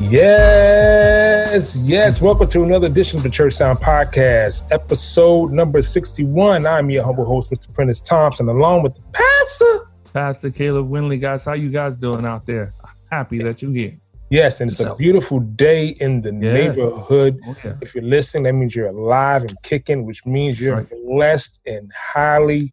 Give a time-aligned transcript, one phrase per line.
[0.00, 2.22] Yes, yes.
[2.22, 6.66] Welcome to another edition of the Church Sound Podcast, episode number 61.
[6.66, 7.74] I'm your humble host, Mr.
[7.74, 9.90] Prentice Thompson, along with the pastor.
[10.14, 11.44] Pastor Caleb Winley, guys.
[11.44, 12.70] How you guys doing out there?
[13.10, 13.92] Happy that you're here.
[14.30, 16.52] Yes, and it's a beautiful day in the yeah.
[16.52, 17.40] neighborhood.
[17.44, 17.74] Oh, okay.
[17.80, 20.90] If you're listening, that means you're alive and kicking, which means you're right.
[21.06, 22.72] blessed and highly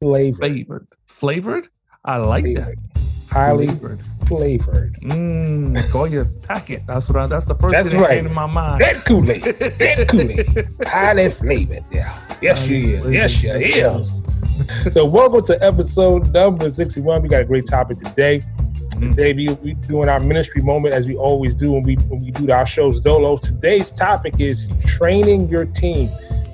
[0.00, 0.38] flavored.
[0.38, 0.88] Flavored.
[1.06, 1.68] Flavored?
[2.04, 2.78] I like flavored.
[2.94, 3.28] that.
[3.30, 4.00] Highly flavored.
[4.30, 4.94] Flavored.
[5.02, 5.90] Mmm.
[5.90, 6.86] Call your packet.
[6.86, 8.08] That's what I, that's the first that's thing right.
[8.10, 8.80] that came to my mind.
[8.80, 9.42] That Kool-Aid.
[9.42, 10.86] that Kool-Aid.
[10.86, 11.84] Highly flavored.
[11.90, 12.36] Yeah.
[12.40, 13.10] Yes, she is.
[13.10, 14.22] Yes, she is.
[14.92, 17.22] so welcome to episode number 61.
[17.22, 18.38] We got a great topic today.
[18.38, 19.10] Mm-hmm.
[19.10, 22.30] Today we, we doing our ministry moment as we always do when we when we
[22.30, 23.36] do our shows dolo.
[23.36, 26.08] Today's topic is training your team.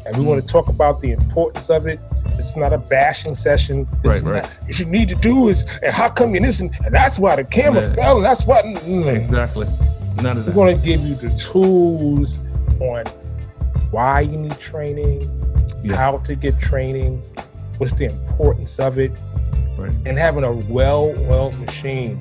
[0.07, 1.99] And we want to talk about the importance of it.
[2.37, 3.87] It's not a bashing session.
[4.03, 4.43] This right, right.
[4.43, 6.71] Not, what you need to do is, and how come you listen?
[6.85, 7.95] And that's why the camera yeah.
[7.95, 8.65] fell, and that's what.
[8.65, 9.17] Mm.
[9.17, 9.67] Exactly.
[10.23, 10.55] None of that.
[10.55, 12.39] We're going to give you the tools
[12.81, 13.05] on
[13.91, 15.23] why you need training,
[15.83, 15.97] yeah.
[15.97, 17.23] how to get training,
[17.79, 19.13] what's the importance of it,
[19.79, 19.93] right.
[20.05, 22.21] and having a well-oiled machine,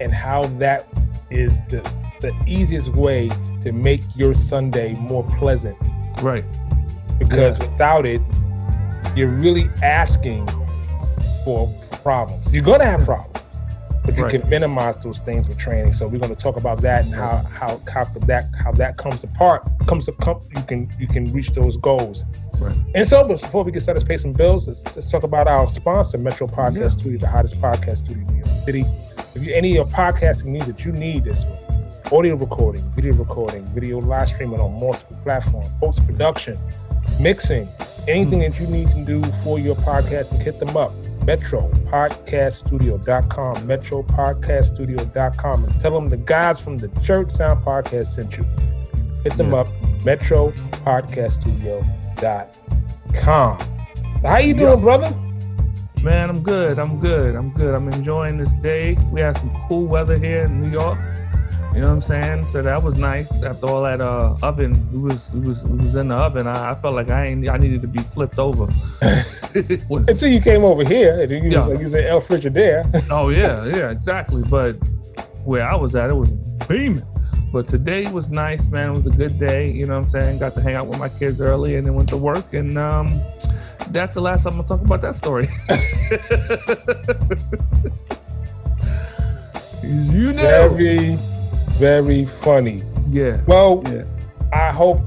[0.00, 0.86] and how that
[1.30, 1.80] is the
[2.20, 3.28] the easiest way
[3.60, 5.76] to make your Sunday more pleasant.
[6.22, 6.44] Right.
[7.18, 7.70] Because yeah.
[7.70, 8.20] without it,
[9.14, 10.46] you're really asking
[11.44, 11.68] for
[12.02, 12.52] problems.
[12.52, 13.42] You're gonna have problems,
[14.04, 14.40] but you right.
[14.40, 15.92] can minimize those things with training.
[15.92, 19.24] So we're going to talk about that and how how how that how that comes
[19.24, 20.40] apart comes to come.
[20.54, 22.24] You can you can reach those goals.
[22.60, 22.76] Right.
[22.94, 24.66] And so, before we get started, pay some bills.
[24.66, 26.88] Let's, let's talk about our sponsor, Metro Podcast yeah.
[26.88, 28.84] Studio, the hottest podcast studio in New York City.
[29.34, 31.44] If you any of your podcasting needs that you need this
[32.10, 36.56] audio recording, video recording, video live streaming on multiple platforms, post production,
[37.20, 37.68] mixing,
[38.08, 40.92] anything that you need to do for your podcast, and hit them up.
[41.26, 48.44] Metro MetroPodcastStudio.com, MetroPodcastStudio.com, and tell them the guys from the Church Sound Podcast sent you.
[49.24, 49.60] Hit them yeah.
[49.60, 49.66] up,
[50.02, 52.56] MetroPodcastStudio.com
[53.26, 53.58] com.
[54.22, 55.10] How you doing, brother?
[56.02, 56.78] Man, I'm good.
[56.78, 57.34] I'm good.
[57.34, 57.74] I'm good.
[57.74, 58.96] I'm enjoying this day.
[59.10, 60.98] We had some cool weather here in New York.
[61.76, 62.44] You know what I'm saying?
[62.46, 63.42] So that was nice.
[63.42, 66.46] After all that uh, oven, it was was was in the oven.
[66.46, 68.62] I, I felt like I ain't I needed to be flipped over.
[69.90, 71.58] was, Until you came over here, and you yeah.
[71.58, 73.06] was like you said El Frigidaire.
[73.10, 74.42] oh yeah, yeah, exactly.
[74.48, 74.72] But
[75.44, 76.30] where I was at, it was
[76.66, 77.02] beaming.
[77.52, 78.92] But today was nice, man.
[78.92, 79.70] It was a good day.
[79.70, 80.40] You know what I'm saying?
[80.40, 82.54] Got to hang out with my kids early and then went to work.
[82.54, 83.20] And um,
[83.90, 85.48] that's the last time I'm gonna talk about that story.
[90.16, 90.74] you know.
[90.74, 91.35] Very,
[91.78, 92.82] very funny.
[93.08, 93.40] Yeah.
[93.46, 94.04] Well, yeah.
[94.52, 94.98] I hope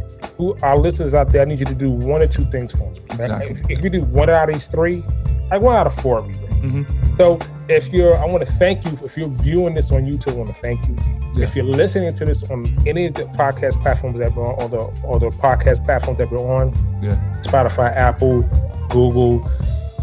[0.63, 2.97] our listeners out there, I need you to do one or two things for me.
[3.11, 3.51] Exactly.
[3.51, 5.03] If, if you do one out of these three,
[5.51, 7.17] like one out of four, we Mm-hmm.
[7.17, 8.91] So if you're, I want to thank you.
[9.03, 10.97] If you're viewing this on YouTube, I want to thank you.
[11.33, 11.43] Yeah.
[11.43, 14.69] If you're listening to this on any of the podcast platforms that we're on, or
[14.69, 17.15] the or the podcast platforms that we're on, yeah.
[17.43, 18.41] Spotify, Apple,
[18.89, 19.39] Google,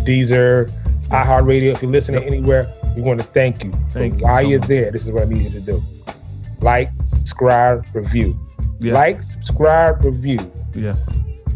[0.07, 0.71] Deezer,
[1.09, 1.73] iHeartRadio.
[1.73, 2.33] If you're listening yep.
[2.33, 3.73] anywhere, we want to thank you.
[3.91, 4.69] Thank you while so you're much.
[4.69, 5.81] there, this is what I need you to do:
[6.61, 8.39] like, subscribe, review.
[8.79, 8.95] Yeah.
[8.95, 10.39] Like, subscribe, review.
[10.75, 10.95] Yeah.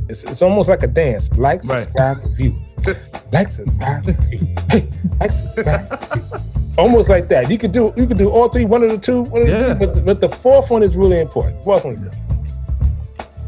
[0.08, 1.30] It's, it's almost like a dance.
[1.36, 2.26] Like, subscribe, right.
[2.26, 2.58] review.
[3.32, 4.54] like, subscribe, review.
[4.68, 4.88] Hey,
[5.20, 6.50] like, subscribe, review.
[6.78, 7.50] Almost like that.
[7.50, 9.52] You could do you could do all three, one of the two, one of the
[9.52, 9.74] yeah.
[9.74, 11.62] two but, but the fourth one is really important.
[11.64, 12.10] Fourth one.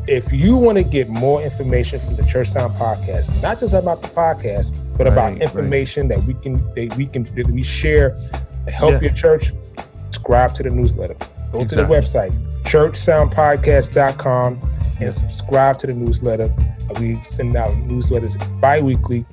[0.09, 4.03] If you want to get more information from the Church Sound podcast, not just about
[4.03, 6.19] the podcast, but right, about information right.
[6.19, 8.11] that we can that we can that we share
[8.67, 9.01] to help yeah.
[9.09, 9.53] your church,
[10.11, 11.17] subscribe to the newsletter.
[11.53, 11.77] Go exactly.
[11.77, 12.33] to the website,
[12.65, 16.53] churchsoundpodcast.com and subscribe to the newsletter.
[17.01, 19.25] We send out newsletters bi-weekly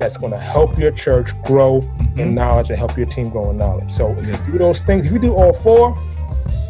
[0.00, 2.18] that's going to help your church grow mm-hmm.
[2.18, 3.90] in knowledge and help your team grow in knowledge.
[3.92, 4.46] So if yeah.
[4.46, 5.94] you do those things, if you do all four,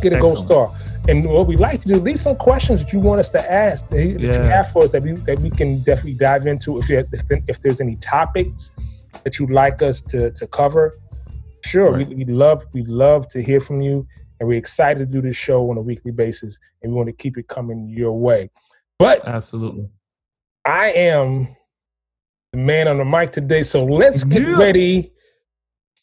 [0.02, 0.20] get a Excellent.
[0.20, 0.70] gold star.
[1.08, 3.88] And what we like to do, leave some questions that you want us to ask
[3.90, 6.78] that, that you have for us that we that we can definitely dive into.
[6.78, 7.02] If you,
[7.48, 8.72] if there's any topics
[9.24, 10.98] that you'd like us to to cover,
[11.64, 12.06] sure, Right.
[12.06, 14.06] we, we love we love to hear from you,
[14.40, 17.12] and we're excited to do this show on a weekly basis, and we want to
[17.12, 18.50] keep it coming your way.
[18.98, 19.88] But Absolutely.
[20.64, 21.48] I am
[22.52, 24.58] the man on the mic today, so let's get Yeah.
[24.58, 25.12] ready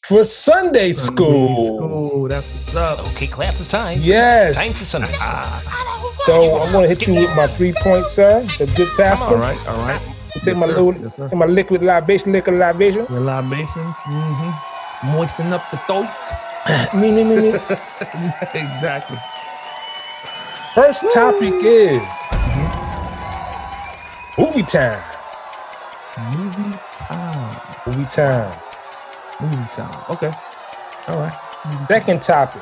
[0.05, 1.47] for Sunday school.
[1.47, 2.27] Sunday school.
[2.29, 2.99] That's what's up.
[3.15, 3.97] Okay, class is time.
[4.01, 4.55] Yes.
[4.63, 5.73] Time for Sunday school.
[6.25, 8.41] So I'm gonna hit you with my three points, sir.
[8.57, 9.35] The good pastor.
[9.35, 9.67] All right.
[9.69, 10.01] All right.
[10.43, 10.79] Take my sir.
[10.81, 13.05] little, Yes, take my liquid libation, liquid libation.
[13.09, 13.97] Your libations.
[14.05, 15.11] Mm-hmm.
[15.17, 16.07] Moisten up the throat.
[16.95, 17.47] Me, me, me, me.
[18.53, 19.17] exactly.
[20.75, 22.01] First topic is
[24.37, 25.01] movie time.
[26.35, 27.41] Movie time.
[27.85, 28.51] Movie time.
[29.41, 29.91] Movie time.
[30.11, 30.31] Okay.
[31.07, 31.35] All right.
[31.87, 32.61] Second topic.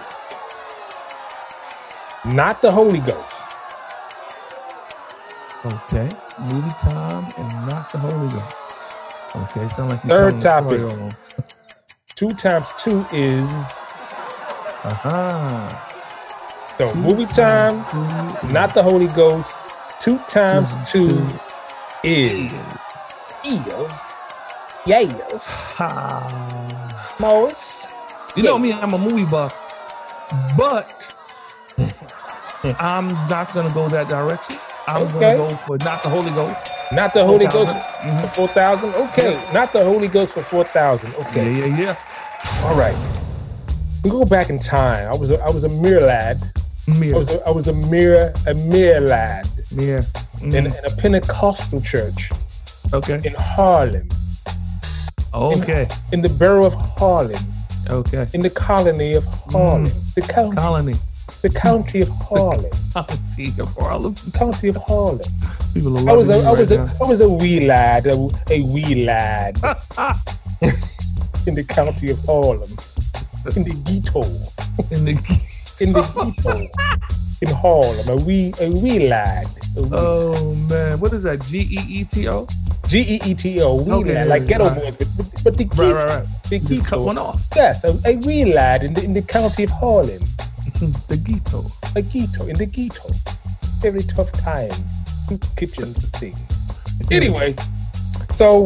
[2.34, 3.34] Not the Holy Ghost.
[5.66, 8.76] Okay.Movie time and not the Holy Ghost.
[9.36, 9.68] Okay.
[9.68, 10.82] Sound like you Third topic.
[10.82, 11.40] almost.
[12.16, 13.82] Two times two is
[14.86, 15.70] Uh-huh.
[16.78, 17.78] so movie time.
[18.54, 19.58] Not the Holy Ghost.
[20.00, 21.08] Two times two
[22.04, 22.54] is
[23.44, 24.14] is
[24.86, 25.74] yes.
[25.78, 27.16] Ha.
[27.20, 27.96] Most.
[28.36, 29.54] You know me, I'm a movie buff,
[30.58, 31.16] but
[32.80, 34.58] I'm not gonna go that direction.
[34.88, 35.36] I'm Okay.
[35.36, 36.94] gonna go for not the Holy Ghost.
[36.94, 38.20] Not the Holy Ghost 4,000.
[38.22, 38.94] for four thousand.
[38.96, 41.16] Okay, not the Holy Ghost for four thousand.
[41.16, 41.96] Okay, Yeah, yeah, yeah.
[42.68, 42.96] all right.
[44.06, 45.12] We go back in time.
[45.12, 46.38] I was a, I was a mere lad.
[46.88, 49.48] I was a, I was a mere a mere lad.
[49.72, 50.06] In,
[50.42, 52.30] Mm, in a Pentecostal church.
[52.94, 54.08] Okay, in Harlem,
[55.34, 57.42] okay, in the borough of Harlem,
[57.90, 58.28] okay.
[58.34, 60.94] in the colony of Harlem, the county, Colony,
[61.42, 64.14] the county of Harlem, county of Harlem.
[64.38, 65.26] county of Harlem.
[65.74, 68.06] People are I was a, I me was a, right I was a wee lad,
[68.06, 68.14] a,
[68.52, 69.56] a wee lad.
[71.48, 72.70] In the county of Harlem,
[73.54, 74.22] in the ghetto,
[74.92, 75.14] in the
[75.82, 76.56] in the ghetto,
[77.42, 79.46] in Harlem, a wee, a wee lad,
[79.78, 81.42] a wee oh man, what is that?
[81.42, 82.48] G E E T O.
[82.88, 84.76] G E E T O, wee Okay, lad, like ghetto right.
[84.76, 86.18] boys, but, but, the ghetto, right, right.
[86.18, 86.28] right.
[86.50, 87.06] the Just cut ghetto.
[87.06, 87.42] one off.
[87.56, 90.06] Yes, a, a wee lad in the, in the county of Harlem,
[91.10, 91.62] The ghetto.
[91.96, 93.10] a ghetto, in the ghetto.
[93.86, 94.72] Every tough time,
[95.58, 95.86] kitchen
[96.18, 96.34] thing.
[97.12, 97.54] Anyway,
[98.32, 98.66] so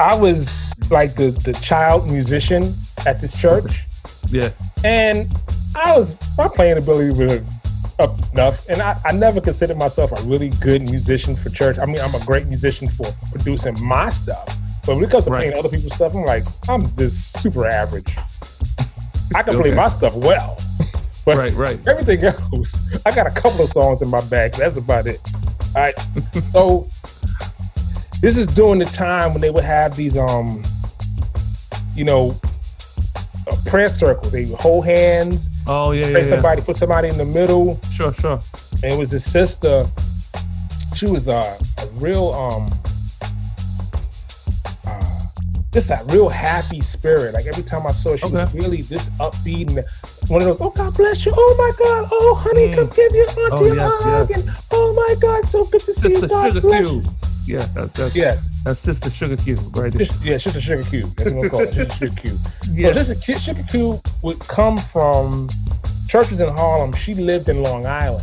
[0.00, 2.62] I was like the, the child musician
[3.06, 3.84] at this church.
[4.32, 4.48] Yeah.
[4.84, 5.26] And
[5.76, 7.36] I was my playing ability was
[8.00, 11.78] up to snuff, and I, I never considered myself a really good musician for church.
[11.78, 14.46] I mean, I'm a great musician for producing my stuff,
[14.86, 15.40] but when it comes to Right.
[15.52, 18.16] playing other people's stuff, I'm like, I'm just super average.
[19.36, 20.56] I can play my stuff well,
[21.26, 21.78] but Right, right.
[21.86, 24.52] everything else, I got a couple of songs in my bag.
[24.52, 25.20] That's about it.
[25.76, 25.98] All right,
[26.54, 26.86] so
[28.22, 30.62] this is during the time when they would have these, um,
[31.94, 32.32] you know,
[33.52, 34.30] a prayer circle.
[34.30, 36.28] They would hold hands Oh yeah, yeah, pray yeah.
[36.36, 38.38] somebody, put somebody in the middle, Sure, sure.
[38.82, 39.84] and it was his sister.
[40.96, 42.66] She was a, a real um,
[44.86, 45.20] uh,
[45.72, 47.34] just a real happy spirit.
[47.34, 49.84] Like every time I saw her, she was really this upbeat and
[50.30, 50.60] one of those.
[50.60, 51.32] Oh God bless you.
[51.34, 52.08] Oh my God.
[52.10, 52.74] Oh honey, Mm.
[52.74, 54.30] come give your auntie Oh, a yes, hug.
[54.30, 56.16] And, oh my God, so good to see you.
[56.16, 57.02] Sister God bless you.
[57.50, 60.06] Yeah, that's that's Yes, that's Sister Sugar Cube right there.
[60.06, 61.10] just, yeah, a sugar cube.
[61.16, 61.76] That's what we call it.
[61.76, 62.38] A sugar cube.
[62.72, 62.92] Yeah.
[62.92, 65.48] So a sugar cube would come from
[66.08, 66.92] churches in Harlem.
[66.94, 68.22] She lived in Long Island.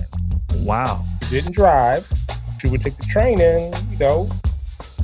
[0.64, 1.04] Wow.
[1.30, 2.00] didn't drive.
[2.62, 4.26] She would take the train in, you know,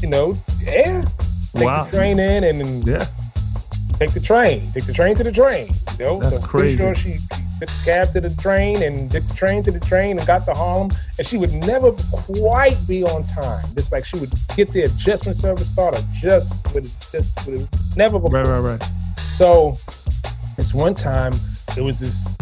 [0.02, 0.34] you know,
[0.64, 1.04] yeah.
[1.56, 1.84] Take Wow.
[1.84, 3.06] the train in and then Yeah.
[4.00, 4.62] take the train.
[4.74, 5.68] Take the train to the train.
[6.00, 6.78] You know, That's so crazy.
[6.78, 7.18] sure she
[7.60, 10.90] the cab to the train and the train to the train and got to Harlem.
[11.18, 11.92] And she would never
[12.34, 13.64] quite be on time.
[13.76, 18.40] Just like she would get the adjustment service started just with just with never before.
[18.40, 18.84] Right, right, right.
[19.18, 19.72] So
[20.58, 21.32] this one time
[21.76, 22.34] there was this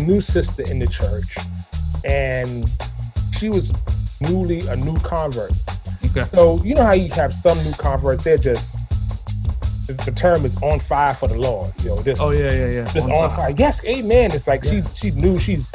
[0.00, 1.38] new sister in the church,
[2.04, 2.48] and
[3.38, 3.72] she was
[4.30, 5.52] newly a new convert.
[6.10, 6.22] Okay.
[6.22, 8.73] So you know how you have some new converts, they're just
[9.92, 11.70] the, term is on fire for the Lord.
[11.82, 12.84] You know, just Oh yeah, yeah, yeah.
[12.84, 13.48] just On on fire.
[13.48, 13.54] fire.
[13.58, 14.32] Yes, amen.
[14.32, 15.70] It's like she she knew she's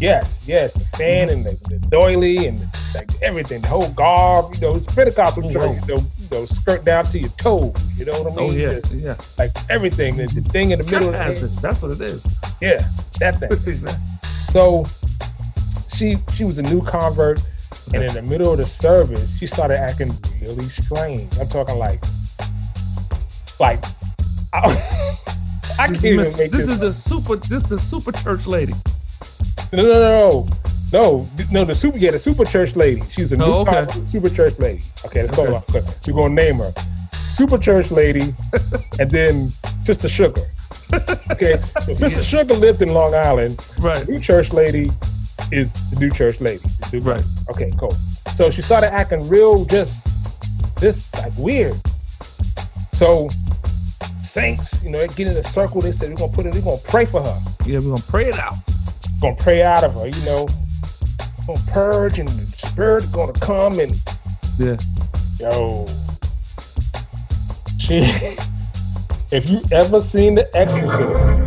[0.00, 1.36] yes, yes, the fan Mm-hmm.
[1.36, 4.54] and the, the doily and the, like everything, the whole garb.
[4.54, 5.62] You know, it's Pentecostal Oh, church.
[5.88, 7.98] You know, you know, skirt down to your toes.
[7.98, 8.50] You know what I mean?
[8.50, 9.16] Oh yeah, Just yeah.
[9.38, 11.12] like everything, the, the thing in the middle.
[11.12, 11.58] Of the.
[11.62, 12.24] That's what it is.
[12.60, 12.78] yeah,
[13.20, 13.50] that thing.
[14.50, 14.84] So
[15.90, 17.42] she she was a new convert,
[17.94, 20.08] and in the middle of the service, she started acting
[20.40, 21.28] really strange.
[21.38, 22.00] I'm talking like,
[23.60, 23.78] like,
[24.54, 24.58] I,
[25.78, 26.68] I can't even make this this.
[26.68, 27.36] is the super.
[27.36, 28.72] This the super church lady.
[29.72, 30.46] No, no, no,
[30.92, 31.64] no, no.
[31.64, 33.00] The super, yeah, the super church lady.
[33.10, 33.86] She's a new Oh, okay.
[33.88, 34.80] super church lady.
[35.06, 35.50] Okay, let's Okay.
[35.50, 35.56] go.
[35.70, 35.80] Okay.
[36.08, 36.72] We're gonna name her
[37.12, 38.20] super church lady,
[38.98, 39.32] and then
[39.84, 40.42] Sister Sugar.
[41.30, 43.56] Okay, so Sister Sugar lived in Long Island.
[43.80, 44.06] Right.
[44.08, 44.90] New church lady
[45.52, 46.58] is the new church lady.
[47.04, 47.22] Right.
[47.50, 47.90] Okay, cool.
[47.90, 51.74] So she started acting real, just, just like weird.
[52.92, 53.28] So
[54.30, 55.80] saints, you know, get in a circle.
[55.80, 56.54] They said we're gonna put it.
[56.54, 57.38] We're gonna pray for her.
[57.66, 58.54] Yeah, we're gonna pray it out.
[59.20, 60.46] gonna pray out of her, you know,
[61.46, 63.90] gonna purge and the spirit gonna come and
[64.58, 64.78] Yeah.
[65.42, 65.84] yo.
[67.78, 67.98] She
[69.34, 71.40] if you ever seen the exorcist,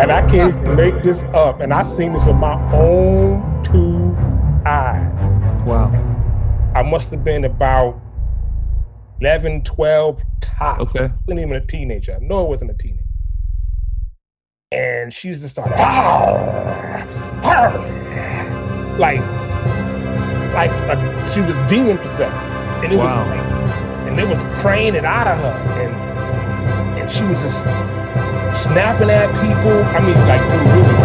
[0.00, 4.14] and I can't make this up, and I seen this with my own two
[4.66, 5.18] eyes.
[5.64, 5.90] Wow.
[6.74, 7.98] I must have been about
[9.20, 10.22] 11, 12
[10.58, 10.80] top.
[10.80, 11.08] Okay.
[11.26, 12.18] wasn't even a teenager.
[12.20, 13.02] No, it wasn't a teenager.
[14.72, 15.76] And she's just started
[18.98, 19.20] like,
[20.54, 22.50] like a, she was demon possessed,
[22.82, 23.40] and it was like,
[24.08, 27.62] and they was praying it out of her, and and she was just
[28.54, 29.82] snapping at people.
[29.94, 30.40] I mean, like,
[30.72, 30.96] really,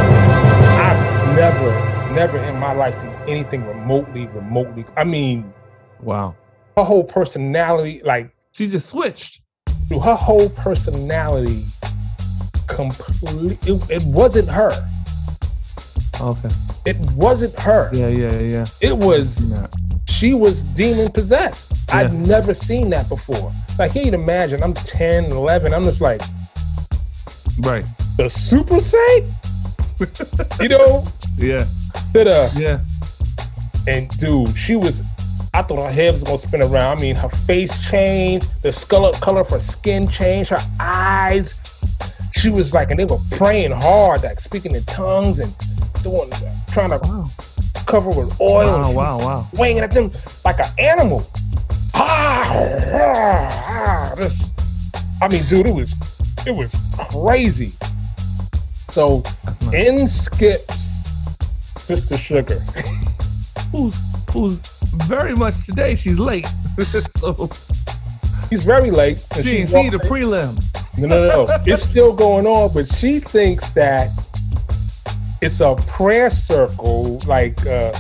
[0.80, 4.86] I've never, never in my life seen anything remotely, remotely.
[4.96, 5.54] I mean,
[6.02, 6.36] Wow.
[6.76, 9.42] her whole personality, like She just switched.
[9.92, 11.62] her whole personality
[12.68, 14.72] completely it, it wasn't her
[16.20, 16.50] Okay.
[16.86, 18.66] it wasn't her Yeah, yeah, yeah.
[18.82, 19.68] it was Yeah.
[20.10, 21.98] she was demon possessed Yeah.
[22.00, 26.20] i've never seen that before like can't you imagine i'm 10 11 i'm just like
[27.62, 27.86] Right.
[28.18, 29.26] the super saint
[30.62, 31.04] you know
[31.38, 31.64] Yeah.
[32.20, 32.80] uh Yeah.
[33.88, 35.02] and dude she was
[35.54, 37.00] I thought her head was gonna spin around.
[37.00, 41.56] I mean, her face changed, the skull color of her skin changed, her eyes.
[42.36, 45.52] She was like, and they were praying hard, like speaking in tongues and
[46.04, 46.30] doing,
[46.68, 47.26] trying to Wow.
[47.88, 48.82] cover with oil.
[48.82, 49.46] Wow, wow, wow.
[49.54, 50.12] Swinging at them
[50.46, 51.24] like an animal.
[51.96, 52.54] Ah,
[52.94, 54.52] ah, ah, this,
[55.22, 55.94] I mean, dude, it was,
[56.46, 57.72] it was crazy.
[58.90, 59.74] So nice.
[59.74, 60.76] in skips
[61.80, 62.56] Sister Sugar.
[63.72, 64.77] Who's who's
[65.08, 65.96] very much today?
[65.96, 66.46] She's late.
[66.78, 67.34] so
[68.50, 69.26] He's very late.
[69.36, 70.56] and she didn't see the prelim.
[71.00, 74.08] No, no, no, it's still going on, but she thinks that
[75.42, 77.92] it's a prayer circle, like uh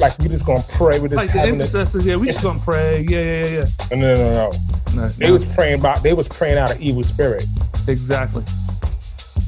[0.00, 3.04] like we just gonna pray with this Like the intercessors, yeah, we just gonna pray.
[3.08, 3.96] Yeah, yeah, yeah, yeah.
[3.96, 4.50] No, no, no, no.
[4.96, 7.44] No, They no, was praying about they was praying out of evil spirit.
[7.88, 8.42] exactly.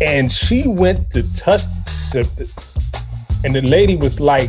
[0.06, 1.62] And she went to touch
[2.12, 2.46] the, the
[3.44, 4.48] and the lady was like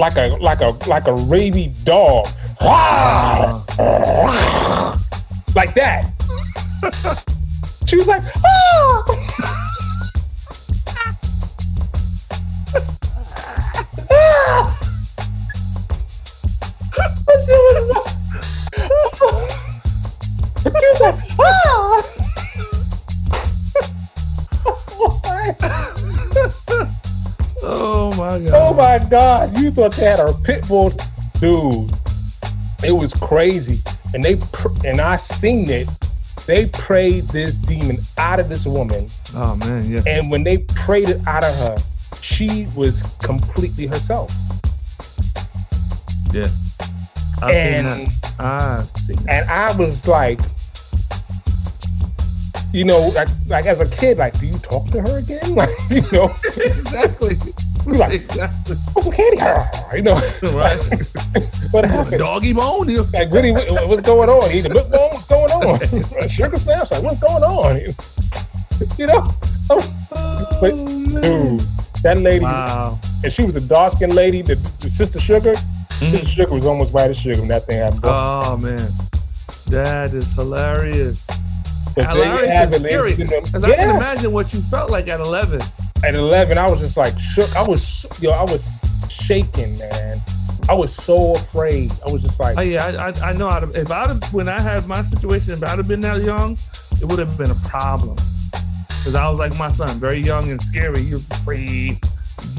[0.00, 2.26] like a like a like a rabid dog.
[5.54, 6.04] like that.
[7.86, 9.19] she was like, ah!
[28.80, 29.56] My god.
[29.58, 30.90] You thought they had a pit bull,
[31.40, 31.90] dude.
[32.82, 33.78] It was crazy,
[34.14, 35.88] and they pr- and I seen it.
[36.46, 39.04] They prayed this demon out of this woman,
[39.36, 40.00] Oh man, yeah.
[40.08, 41.76] and when they prayed it out of her,
[42.22, 44.30] she was completely herself.
[46.32, 46.48] Yeah.
[47.42, 48.32] I've And- seen that.
[48.40, 49.42] I've seen that.
[49.42, 50.40] And I was like,
[52.72, 55.40] you know, like, like as a kid, like, do you talk to her again?
[55.54, 57.34] Like, you know, exactly.
[57.86, 58.76] Like, exactly.
[58.92, 59.38] what's some candy?
[59.96, 60.14] You know,
[60.56, 60.78] Right.
[61.72, 62.22] what happened?
[62.22, 62.86] Doggy bone.
[62.86, 64.50] Like, what- what's going on?
[64.50, 66.28] He the milk bone, what's going on?
[66.28, 67.80] Sugar snaps, like, what's going on?
[68.98, 69.22] You know?
[69.70, 69.80] Oh.
[70.60, 71.58] But, dude, oh,
[72.02, 72.98] that lady, Wow.
[73.22, 75.52] and she was a dark skinned lady, the, the sister Sugar.
[75.52, 76.10] Mm-hmm.
[76.16, 78.00] Sister Sugar was almost white as sugar when that thing happened.
[78.04, 78.78] Oh man.
[79.70, 81.26] That is hilarious.
[81.94, 83.10] But there you Hilarious have and it, scary.
[83.10, 85.60] ladies and I can imagine what you felt like at 11.
[86.06, 87.48] At 11, I was just like shook.
[87.56, 88.64] I was, yo, I was
[89.12, 90.16] shaking, man.
[90.68, 91.90] I was so afraid.
[92.06, 93.48] I was just like, Oh yeah, I, I, I know.
[93.48, 96.22] I'd have, if I'd have, when I had my situation, if I'd have been that
[96.22, 96.52] young,
[97.00, 98.14] it would have been a problem.
[98.14, 101.00] Because I was like my son, very young and scary.
[101.02, 101.98] You're afraid.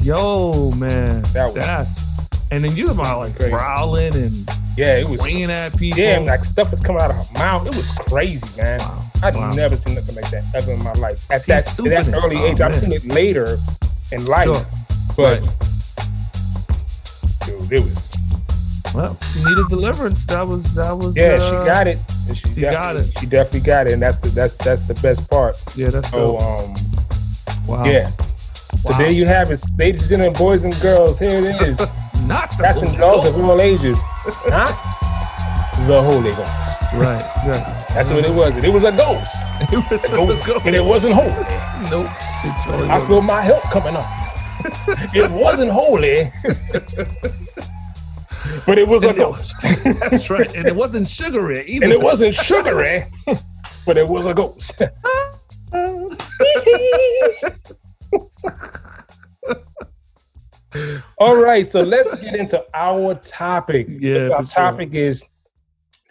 [0.02, 2.12] Yo, man, That was- that's.
[2.52, 3.50] And then you about like Crazy.
[3.54, 4.32] growling and
[4.76, 5.98] yeah, it was, swinging at people.
[6.00, 7.62] yeah, like stuff was coming out of her mouth.
[7.66, 8.78] It was crazy, man.
[8.80, 9.04] Wow.
[9.24, 9.50] I'd Wow.
[9.50, 11.24] never seen nothing like that ever in my life.
[11.30, 13.46] At that, at that early Oh, age, I've seen it later
[14.12, 14.66] in life, Sure.
[15.16, 15.42] but Right.
[17.46, 18.08] dude, it was.
[18.94, 20.26] Well, she needed deliverance.
[20.26, 21.16] That was that was.
[21.16, 21.98] Yeah, uh, she got it.
[22.28, 23.06] She, she got it.
[23.18, 25.56] She definitely got it, and that's the that's that's the best part.
[25.76, 26.42] Yeah, that's So dope.
[26.42, 26.74] um,
[27.66, 27.82] Wow.
[27.86, 31.18] yeah, So there you have it, ladies and gentlemen, boys and girls.
[31.18, 31.78] Here it is.
[32.28, 33.98] Not the and Holy dogs of all ages.
[34.50, 34.68] Not
[35.88, 36.71] the Holy Ghost.
[36.94, 37.64] Right, right.
[37.94, 38.62] That's what it was.
[38.64, 39.36] It was a ghost.
[39.72, 40.46] It was A a ghost.
[40.46, 40.66] ghost.
[40.66, 41.30] And it wasn't holy.
[41.90, 42.06] Nope.
[42.66, 44.04] Totally I feel my help coming up.
[45.14, 46.30] it wasn't holy,
[48.66, 49.62] but it was a And it- ghost.
[50.10, 50.54] That's right.
[50.54, 51.84] And it wasn't sugary either.
[51.84, 53.00] and it wasn't sugary,
[53.86, 54.82] but it was a ghost.
[61.18, 63.86] All right, so let's get into our topic.
[63.90, 64.62] Yeah, our for sure.
[64.70, 65.24] topic is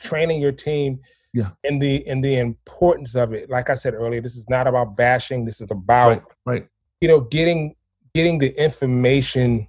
[0.02, 1.00] training your team.
[1.34, 1.52] Yeah.
[1.64, 3.50] and the in the importance of it.
[3.50, 5.46] Like I said earlier, this is not about bashing.
[5.46, 6.68] This is about Right, right.
[7.00, 7.74] you know getting
[8.14, 9.68] getting the information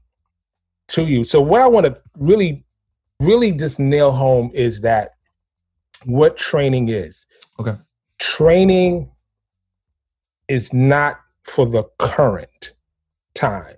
[0.89, 1.23] to you.
[1.23, 2.65] So what I want to really
[3.21, 5.11] really just nail home is that
[6.05, 7.27] what training is.
[7.61, 7.77] Okay.
[8.19, 9.09] Training
[10.49, 12.73] is not for the current
[13.35, 13.77] time.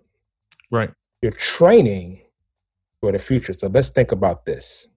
[0.70, 0.90] Right.
[1.20, 2.22] You're training
[3.00, 3.52] for the future.
[3.52, 4.88] So let's think about this.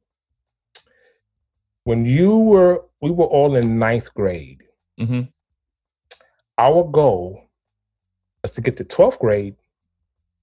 [1.87, 4.61] When you were, we were all in ninth grade.
[4.99, 5.21] hmm
[6.57, 7.43] Our goal
[8.41, 9.55] was to get to 12th grade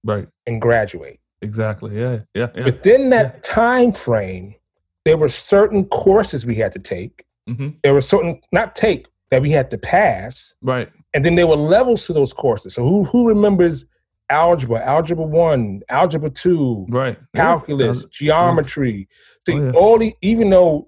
[0.03, 0.27] Right.
[0.47, 1.19] and graduate.
[1.43, 1.99] Exactly.
[1.99, 2.21] Yeah.
[2.33, 2.47] Yeah.
[2.55, 2.63] Yeah.
[2.65, 4.55] Within that time frame,
[5.03, 7.23] there were certain courses we had to take.
[7.47, 10.55] hmm There were certain, not take, that we had to pass.
[10.63, 10.89] Right.
[11.13, 12.73] And then there were levels to those courses.
[12.73, 13.85] So who, who remembers
[14.31, 17.19] algebra, algebra one, algebra two, Right.
[17.35, 19.07] calculus, geometry.
[19.47, 19.71] See, Oh, yeah.
[19.73, 20.87] all the even though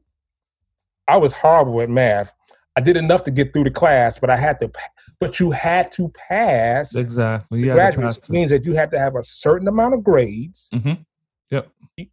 [1.08, 2.34] I was horrible at math,
[2.76, 4.72] I did enough to get through the class, but I had to.
[5.20, 7.64] But you had to pass Exactly.
[7.64, 8.30] graduate.
[8.30, 11.02] Means that you had to have a certain amount of grades, Mm-hmm.
[11.50, 11.72] Yep.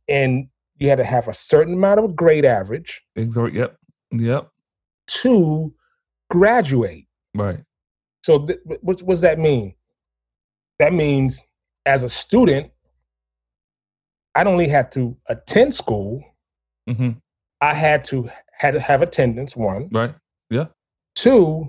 [0.09, 0.49] and
[0.79, 3.53] you had to have a certain amount of grade average Exhort.
[3.53, 3.77] Yep.
[4.13, 4.49] Yep.
[5.23, 5.75] to
[6.31, 7.07] graduate.
[7.35, 7.61] Right.
[8.23, 9.75] So, th- what, what does that mean?
[10.79, 11.43] That means
[11.85, 12.71] as a student,
[14.35, 16.25] I don't only had to attend school.
[16.89, 17.11] hmm
[17.61, 19.57] I had to had to have attendance.
[19.57, 20.15] One, Right.
[20.51, 20.67] Yeah.
[21.15, 21.69] two.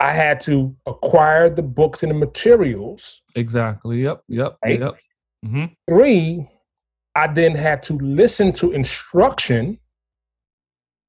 [0.00, 3.20] I had to acquire the books and the materials.
[3.34, 4.02] Exactly.
[4.02, 4.22] Yep.
[4.28, 4.58] Yep.
[4.64, 4.78] Right.
[4.80, 4.94] Yep.
[5.44, 6.48] hmm Three,
[7.16, 9.78] I then had to listen to instruction.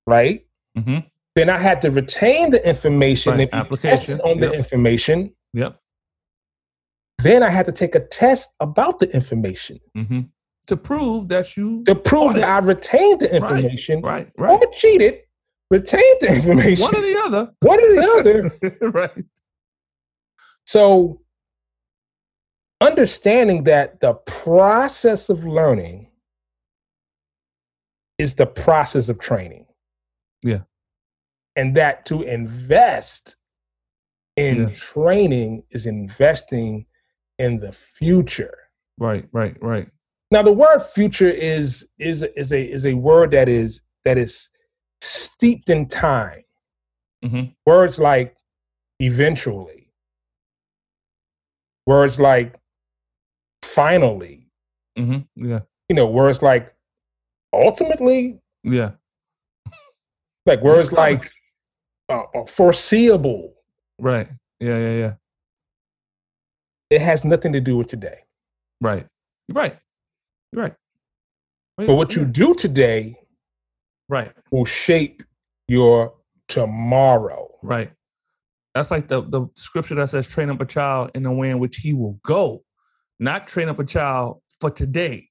[0.08, 0.46] Right.
[0.76, 1.00] hmm
[1.36, 5.36] Then I had to retain the information Right, and application, on the information.
[5.54, 5.80] Yep.
[7.20, 10.22] Then I had to take a test about the information hmm
[10.70, 14.72] To prove that you to prove that I retained the Right, information right, or right.
[14.74, 15.16] cheated,
[15.72, 16.84] retained the information.
[16.94, 17.54] One or the other.
[17.62, 18.52] One or the
[18.82, 18.90] other.
[18.92, 19.26] right.
[20.68, 21.22] So,
[22.82, 26.12] understanding that the process of learning
[28.20, 29.66] is the process of training.
[30.44, 30.60] Yeah.
[31.56, 33.38] And that to invest
[34.36, 34.76] in Yeah.
[34.76, 36.86] training is investing
[37.40, 38.54] in the future.
[39.00, 39.28] Right.
[39.32, 39.58] Right.
[39.64, 39.90] Right.
[40.32, 44.50] Now the word future is is is a is a word that is that is
[45.02, 46.44] steeped in time.
[47.24, 48.36] hmm Words like
[49.00, 49.92] eventually.
[51.88, 52.56] Words like
[53.64, 54.48] finally.
[54.98, 55.62] hmm Yeah.
[55.90, 56.74] You know, words like
[57.52, 58.92] ultimately, Yeah.
[60.46, 61.26] like words like
[62.10, 63.56] uh, uh, foreseeable.
[64.00, 64.28] Right.
[64.60, 64.78] Yeah.
[64.78, 64.94] Yeah.
[65.00, 65.14] Yeah.
[66.92, 68.20] It has nothing to do with today.
[68.82, 69.08] Right.
[69.48, 69.78] You're right.
[70.54, 70.74] Right.
[71.78, 73.16] But what you do today
[74.10, 74.32] Right.
[74.52, 75.24] will shape
[75.68, 76.16] your
[76.48, 77.48] tomorrow.
[77.62, 77.92] Right.
[78.74, 81.60] That's like the, the scripture that says, train up a child in the way in
[81.60, 82.64] which he will go,
[83.20, 85.28] not train up a child for today.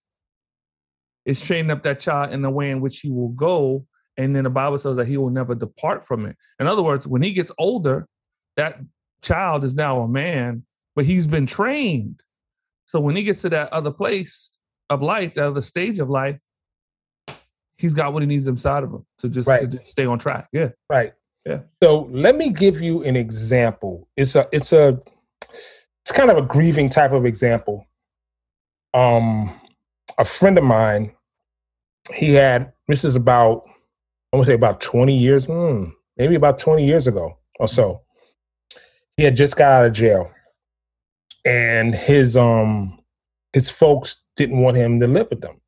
[1.26, 3.86] It's training up that child in the way in which he will go.
[4.16, 6.36] And then the Bible says that he will never depart from it.
[6.58, 8.06] In other words, when he gets older,
[8.56, 8.80] that
[9.22, 10.64] child is now a man,
[10.96, 12.20] but he's been trained.
[12.86, 14.57] So when he gets to that other place
[14.90, 16.42] of life, that other stage of life,
[17.78, 20.48] he's got what he needs inside of him to just, to just stay on track.
[20.52, 20.70] Yeah.
[20.90, 21.12] Right.
[21.46, 21.60] Yeah.
[21.82, 24.06] So let me give you an example.
[24.16, 25.00] It's a it's a
[25.42, 27.86] it's kind of a grieving type of example.
[28.92, 29.58] Um
[30.18, 31.12] a friend of mine,
[32.14, 33.62] he had this is about
[34.32, 35.84] I want to say about 20 years, hmm,
[36.18, 38.02] maybe about 20 years ago or so.
[39.16, 40.30] He had just got out of jail.
[41.46, 42.98] And his um
[43.54, 45.60] his folks didn't want him to live with them.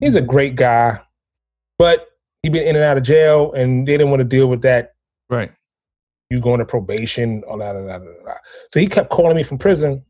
[0.00, 0.98] He's a great guy,
[1.78, 2.08] but
[2.42, 4.94] he'd been in and out of jail and they didn't want to deal with that
[5.28, 5.52] Right.
[6.30, 8.40] you going to probation, all that, that, that, that.
[8.70, 10.04] So he kept calling me from prison.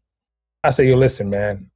[0.65, 1.71] I said, "Yo, listen, man,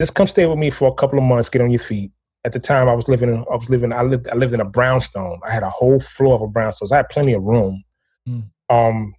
[0.00, 1.48] just come stay with me for a couple of months.
[1.48, 2.10] Get on your feet."
[2.44, 3.28] At the time, I was living.
[3.28, 3.92] In, I was living.
[3.92, 4.28] I lived.
[4.28, 5.40] I lived in a brownstone.
[5.46, 6.88] I had a whole floor of a brownstone.
[6.88, 7.82] So I had plenty of room.
[8.28, 8.50] Mm.
[8.68, 9.14] Um,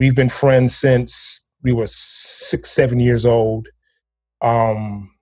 [0.00, 3.68] we've been friends since we were six, seven years old.
[4.42, 5.13] Um,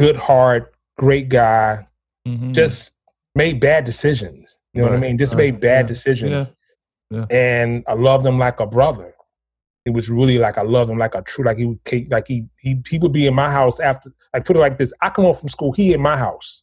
[0.00, 1.86] good heart, great guy.
[2.26, 2.52] Mhm.
[2.52, 2.92] Just
[3.34, 4.58] made bad decisions.
[4.72, 5.18] You know what I mean?
[5.18, 6.52] Just right, made bad yeah, decisions.
[7.10, 9.14] yeah, And I loved him like a brother.
[9.86, 12.46] It was really like I loved him like a true like he would like he
[12.58, 14.92] he he would be in my house after like put it like this.
[15.00, 16.62] I come home from school, he in my house.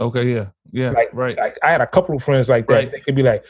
[0.00, 2.74] okay, yeah, yeah, Like right, like I had a couple of friends like that.
[2.74, 2.92] Right.
[2.92, 3.44] They could be like,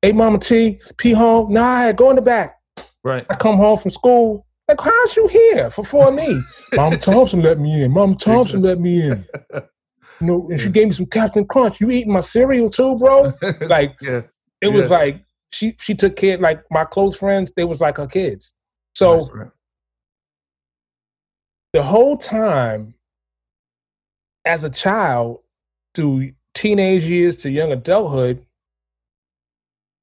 [0.00, 1.52] "Hey, Mama T, pee home?
[1.52, 2.56] Nah, go in the back."
[3.04, 3.26] right.
[3.28, 4.45] I come home from school.
[4.68, 6.40] Like, how's you here for for me?
[6.74, 7.92] Mom Thompson let me in.
[7.92, 9.26] Mom Thompson let me in.
[10.18, 11.78] You know, and she gave me some Captain Crunch.
[11.78, 13.34] You eating my cereal too, bro?
[13.68, 14.22] Like yeah,
[14.62, 14.96] it was Yeah.
[14.96, 17.52] like she she took care like my close friends.
[17.54, 18.54] They was like her kids.
[18.94, 19.50] So right.
[21.74, 22.94] the whole time,
[24.46, 25.40] as a child,
[25.94, 28.46] through teenage years to young adulthood,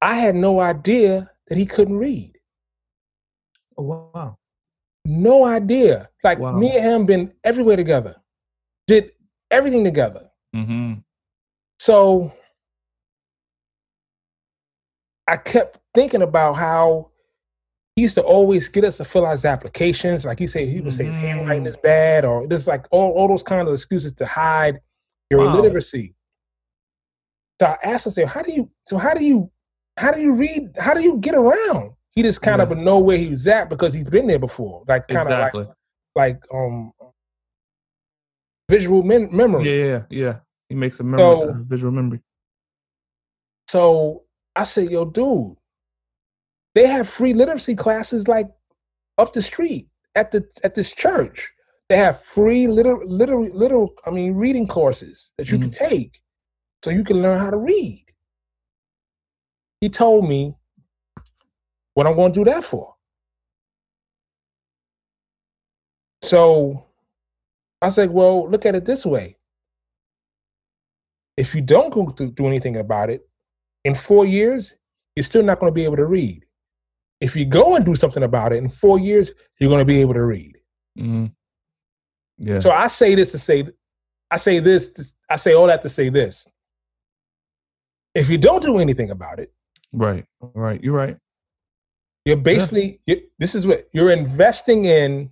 [0.00, 2.38] I had no idea that he couldn't read.
[3.76, 4.38] Oh, wow.
[5.04, 6.08] No idea.
[6.22, 6.58] Like Wow.
[6.58, 8.16] me and him been everywhere together,
[8.86, 9.10] did
[9.50, 10.30] everything together.
[10.54, 11.00] Mm-hmm.
[11.78, 12.32] So
[15.26, 17.10] I kept thinking about how
[17.96, 20.24] he used to always get us to fill out his applications.
[20.24, 23.28] Like he said, he would say his handwriting is bad, or this like all, all
[23.28, 24.80] those kind of excuses to hide
[25.30, 25.54] your Wow.
[25.58, 26.14] illiteracy.
[27.60, 29.50] So I asked him, say, how do you so how do you
[29.98, 30.70] how do you read?
[30.78, 31.93] How do you get around?
[32.14, 34.84] He just kind of know where he's at because he's been there before.
[34.86, 35.68] Like kind of like
[36.14, 36.92] like um
[38.70, 39.64] visual mem- memory.
[39.64, 40.36] Yeah, yeah, yeah.
[40.68, 42.20] He makes a memory, So- visual memory.
[43.68, 44.24] So
[44.54, 45.56] I said, yo, dude,
[46.74, 48.48] they have free literacy classes like
[49.18, 51.52] up the street at the at this church.
[51.88, 56.20] They have free liter liter liter I mean reading courses that you can take
[56.84, 58.04] so you can learn how to read.
[59.80, 60.56] He told me
[61.94, 62.94] what I'm going to do that for.
[66.22, 66.84] So
[67.80, 69.36] I said, well, look at it this way.
[71.36, 73.28] If you don't go to do anything about it,
[73.84, 74.74] in four years,
[75.16, 76.44] you're still not going to be able to read.
[77.20, 80.00] If you go and do something about it, in four years, you're going to be
[80.00, 80.58] able to read.
[80.96, 81.26] hmm
[82.38, 82.58] Yeah.
[82.58, 83.64] So I say this to say,
[84.30, 86.48] I say this, to, I say all that to say this.
[88.14, 89.52] If you don't do anything about it,
[89.92, 90.24] right.
[90.40, 90.82] Right.
[90.82, 91.16] You're right.
[92.24, 95.30] You're basically, you this is what you're investing in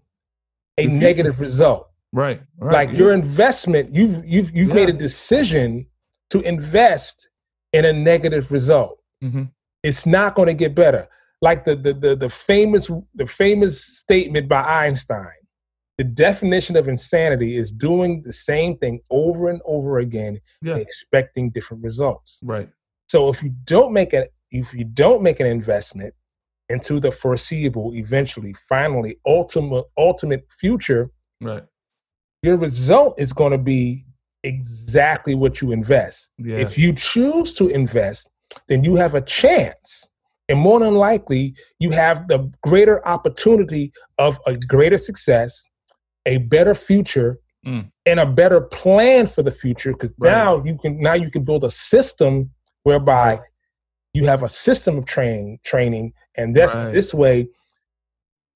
[0.79, 1.89] a negative result.
[2.13, 2.43] Right.
[2.59, 2.73] Right.
[2.73, 2.99] Like yeah.
[2.99, 5.87] your investment, you've you've you've made a decision
[6.31, 7.29] to invest
[7.73, 8.99] in a negative result.
[9.23, 9.51] Mhm.
[9.83, 11.09] It's not going to get better.
[11.41, 15.33] Like the, the the the famous the famous statement by Einstein.
[15.99, 20.73] The definition of insanity is doing the same thing over and over again Yeah.
[20.73, 22.41] and expecting different results.
[22.43, 22.69] Right.
[23.09, 26.15] So if you don't make it, if you don't make an investment
[26.73, 31.65] into the foreseeable, eventually, finally, ultimate ultimate future, Right.
[32.43, 34.05] your result is going to be
[34.45, 36.31] exactly what you invest.
[36.39, 36.57] Yeah.
[36.57, 38.31] If you choose to invest,
[38.69, 40.11] then you have a chance.
[40.49, 45.69] And more than likely, you have the greater opportunity of a greater success,
[46.27, 47.93] a better future, Mm.
[48.07, 49.93] and a better plan for the future.
[49.93, 50.33] Because Right.
[50.33, 52.51] now you can now you can build a system
[52.83, 53.39] whereby
[54.15, 56.93] you have a system of training training, and that's Right.
[56.93, 57.49] this way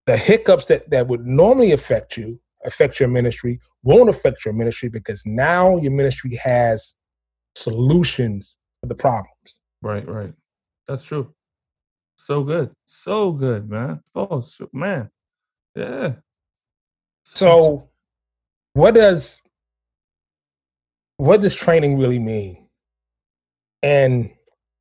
[0.06, 4.88] the hiccups that, that would normally affect you, affect your ministry, won't affect your ministry
[4.88, 6.94] because now your ministry has
[7.56, 9.60] solutions for the problems.
[9.82, 10.06] Right.
[10.06, 10.32] Right.
[10.86, 11.34] That's true.
[12.16, 12.72] So good.
[12.86, 14.00] So good, man.
[14.14, 15.10] Oh, man.
[15.74, 16.14] Yeah.
[17.24, 17.90] So
[18.74, 19.42] what does
[21.16, 22.68] what does training really mean?
[23.82, 24.35] And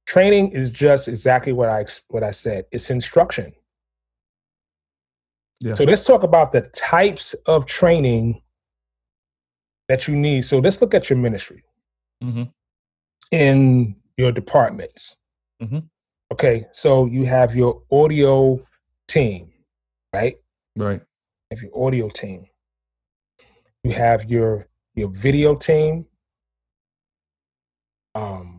[0.05, 2.65] training is just exactly what I what I said.
[2.71, 3.53] It's instruction.
[5.61, 5.73] Yeah.
[5.73, 8.41] So let's talk about the types of training
[9.87, 10.43] that you need.
[10.45, 11.63] So let's look at your ministry.
[12.23, 12.51] Mhm.
[13.31, 15.17] in your departments.
[15.61, 15.89] Mhm.
[16.31, 18.65] Okay, so you have your audio
[19.07, 19.51] team,
[20.13, 20.35] right?
[20.77, 21.01] Right.
[21.01, 22.47] You have your audio team.
[23.83, 26.05] You have your your video team.
[28.13, 28.54] Um,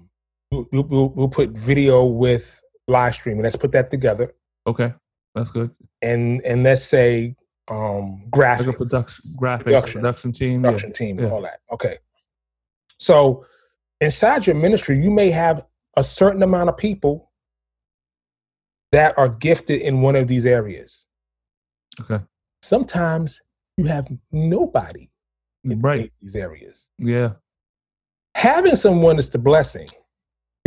[0.51, 3.43] we'll, we'll- we'll, put video with live streaming.
[3.43, 4.35] Let's put that together,
[4.67, 4.95] Okay.
[5.35, 5.71] That's good.
[6.03, 7.37] and and let's say
[7.69, 10.01] um, graphics, Like production, graphics, Production.
[10.01, 10.63] production, team.
[10.63, 11.31] production team, Yeah.
[11.31, 11.61] all that.
[11.73, 11.99] Okay.
[12.99, 13.45] So
[14.01, 17.33] inside your ministry, you may have a certain amount of people
[18.93, 21.07] that are gifted in one of these areas.
[22.01, 22.23] Okay.
[22.63, 23.43] Sometimes
[23.77, 25.11] you have nobody
[25.65, 26.13] in Right.
[26.21, 26.91] these areas.
[26.99, 27.33] Yeah.
[28.37, 29.89] Having someone is the blessing.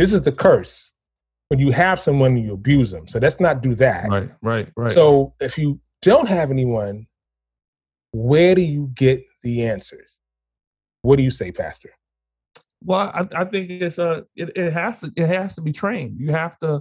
[0.00, 0.94] This is the curse.
[1.48, 3.06] When you have someone, you abuse them.
[3.06, 4.08] So let's not do that.
[4.08, 4.30] Right.
[4.40, 4.68] Right.
[4.74, 4.90] Right.
[4.90, 7.06] So if you don't have anyone,
[8.12, 10.20] where do you get the answers?
[11.02, 11.90] What do you say, Pastor?
[12.82, 16.18] Well, I, I think it's a it, it has to it has to be trained.
[16.18, 16.80] You have to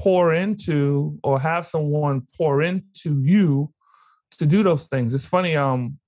[0.00, 3.72] pour into or have someone pour into you
[4.38, 5.14] to do those things.
[5.14, 5.98] It's funny, um,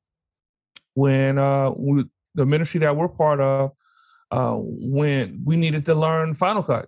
[0.95, 2.05] when uh we,
[2.37, 3.73] the ministry that we're part of,
[4.31, 6.87] uh, when we needed to learn Final Cut,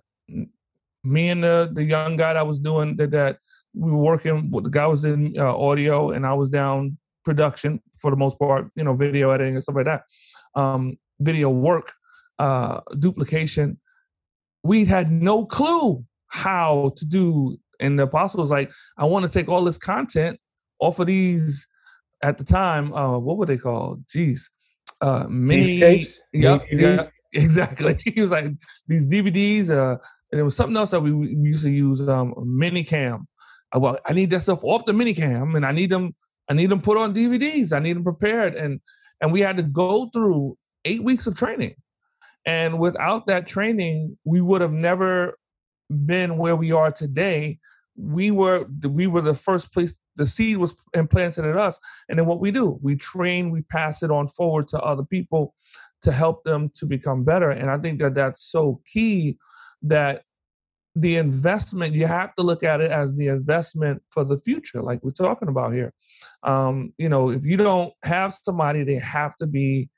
[1.03, 3.37] me and the the young guy that was doing that that
[3.73, 7.81] we were working with the guy was in uh, audio and I was down production
[7.99, 10.03] for the most part, you know, video editing and stuff like that,
[10.55, 11.91] um, video work,
[12.39, 13.79] uh, duplication.
[14.63, 17.57] We had no clue how to do.
[17.79, 20.39] And the apostle was like, I want to take all this content
[20.79, 21.67] off of these
[22.23, 24.05] at the time, uh, what were they called?
[24.07, 24.49] Jeez.
[24.99, 26.23] Uh mini tapes?
[26.33, 26.67] Yep?
[27.33, 27.95] exactly.
[28.03, 28.53] He was like
[28.87, 29.97] these DVDs, uh,
[30.31, 33.25] and it was something else that we, we used to use, um, minicam.
[33.73, 36.15] I, well, I need that stuff off the minicam, and I need them.
[36.49, 37.73] I need them put on DVDs.
[37.73, 38.79] I need them prepared, and
[39.21, 41.75] and we had to go through eight weeks of training.
[42.45, 45.37] And without that training, we would have never
[46.05, 47.59] been where we are today.
[47.97, 52.25] We were we were the first place the seed was implanted in us, and then
[52.25, 55.53] what we do, we train, we pass it on forward to other people
[56.01, 57.49] to help them to become better.
[57.49, 59.37] And I think that that's so key
[59.81, 60.23] that
[60.95, 65.03] the investment you have to look at it as the investment for the future like
[65.03, 65.93] we're talking about here.
[66.43, 69.89] Um, you know if you don't have somebody they have to be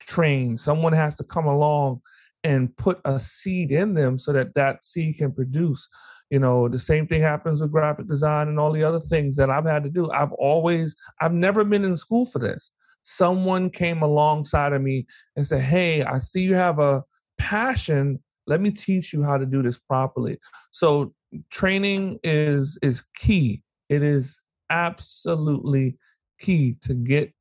[0.00, 0.60] trained.
[0.60, 2.00] Someone has to come along
[2.44, 5.88] and put a seed in them so that that seed can produce.
[6.30, 9.50] You know the same thing happens with graphic design and all the other things that
[9.50, 10.10] i've had to do.
[10.10, 12.72] I've always i've never been in school for this
[13.08, 17.02] someone came alongside of me and said hey i see you have a
[17.38, 18.22] passion.
[18.46, 20.38] Let me teach you how to do this properly.
[20.70, 21.14] So
[21.50, 23.62] training is is key.
[23.88, 24.40] It is
[24.70, 25.96] absolutely
[26.38, 27.32] key to get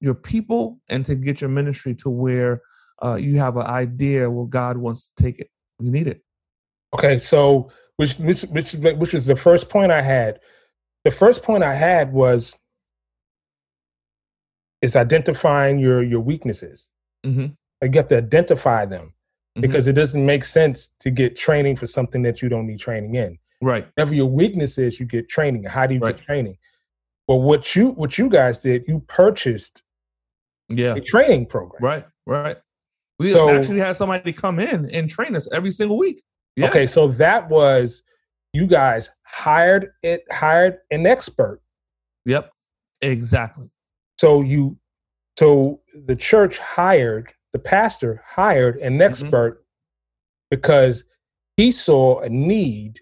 [0.00, 2.62] your people and to get your ministry to where
[3.04, 5.50] uh, you have an idea where god wants to take it.
[5.78, 6.22] You need it.
[6.94, 10.40] Okay, so which which which which was the first point I had.
[11.04, 12.58] The first point I had was
[14.82, 16.90] is identifying your your weaknesses.
[17.24, 17.46] hmm
[17.82, 19.14] Like you have to identify them
[19.56, 19.62] Mhm.
[19.62, 23.14] because it doesn't make sense to get training for something that you don't need training
[23.14, 23.38] in.
[23.62, 25.64] right Whatever your weakness is, you get training.
[25.64, 26.16] How do you Right.
[26.16, 26.56] get training?
[27.28, 29.82] But what you what you guys did, you purchased
[30.68, 31.82] yeah a training program.
[31.82, 32.56] right right
[33.18, 36.22] we So- actually had somebody come in and train us every single week
[36.56, 38.02] yeah Okay, so that was
[38.52, 41.60] you guys hired it hired an expert.
[42.24, 42.52] yep
[43.02, 43.68] exactly
[44.20, 44.76] So you
[45.38, 45.80] so
[46.10, 49.02] the church hired the pastor hired an Mm-hmm.
[49.08, 49.64] expert
[50.50, 51.04] because
[51.56, 53.00] he saw a need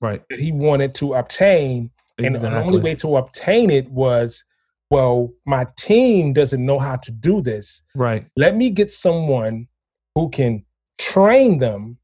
[0.00, 0.22] right.
[0.30, 1.90] that he wanted to obtain.
[2.18, 4.44] And the only way to obtain it was
[4.90, 7.82] well my team doesn't know how to do this.
[7.96, 8.26] Right.
[8.36, 9.66] Let me get someone
[10.14, 10.64] who can
[11.00, 11.98] train them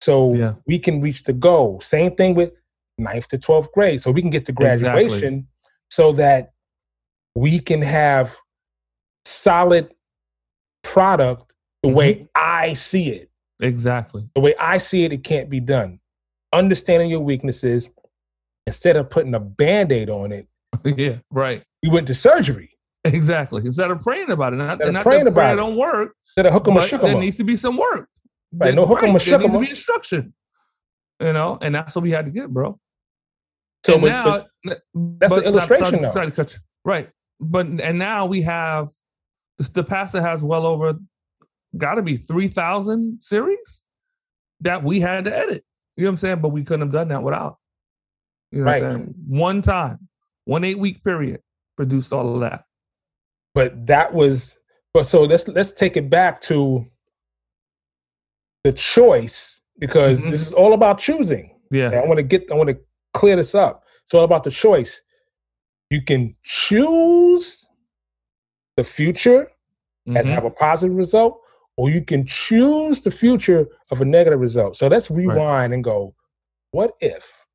[0.00, 0.54] so Yeah.
[0.68, 1.80] we can reach the goal.
[1.80, 2.52] Same thing with
[2.98, 4.00] ninth to 12th grade.
[4.00, 5.04] So we can get to Exactly.
[5.06, 5.48] graduation
[5.90, 6.52] so that
[7.34, 8.36] we can have
[9.24, 9.92] solid
[10.82, 12.24] product the way Mm-hmm.
[12.36, 13.30] i see it.
[13.60, 14.28] Exactly.
[14.34, 16.00] The way i see it it can't be done.
[16.52, 17.90] Understanding your weaknesses
[18.66, 20.46] instead of putting a band-aid on it
[20.84, 21.62] yeah right.
[21.82, 22.70] You went to surgery.
[23.04, 23.62] Exactly.
[23.64, 24.56] Instead of praying about it.
[24.56, 25.66] Not, Instead not praying that prayer about it.
[25.68, 27.76] don't work instead of hook 'em or but shook 'em there needs to be some
[27.76, 28.08] work.
[28.52, 30.34] Right, no hook 'em or there needs to be instruction
[31.20, 32.78] you know and that's what we had to get bro.
[33.86, 36.46] So and but- now but that's that's the illustration though.
[36.84, 37.08] right
[37.40, 38.88] but and now we have
[39.58, 40.98] the, the pastor has well over
[41.76, 43.82] got to be 3000 series
[44.60, 45.62] that we had to edit.
[45.96, 46.40] You know what i'm saying?
[46.40, 47.58] But we couldn't have done that without.
[48.50, 49.14] You know what i'm saying?
[49.26, 50.08] One time
[50.44, 51.40] one eight week period
[51.76, 52.64] produced all of that.
[53.54, 54.56] But that was
[54.94, 56.86] but so let's let's take it back to
[58.64, 60.30] the choice because Mhm.
[60.30, 61.54] this is all about choosing.
[61.70, 61.86] Yeah.
[61.86, 62.78] And i want to get i want to
[63.14, 63.84] clear this up.
[64.04, 65.02] It's all about the choice
[65.90, 67.68] you can choose
[68.76, 69.50] the future
[70.06, 70.30] and Mhm.
[70.30, 71.40] have a positive result
[71.76, 76.14] or you can choose the future of a negative result so let's rewind and go
[76.70, 77.46] what if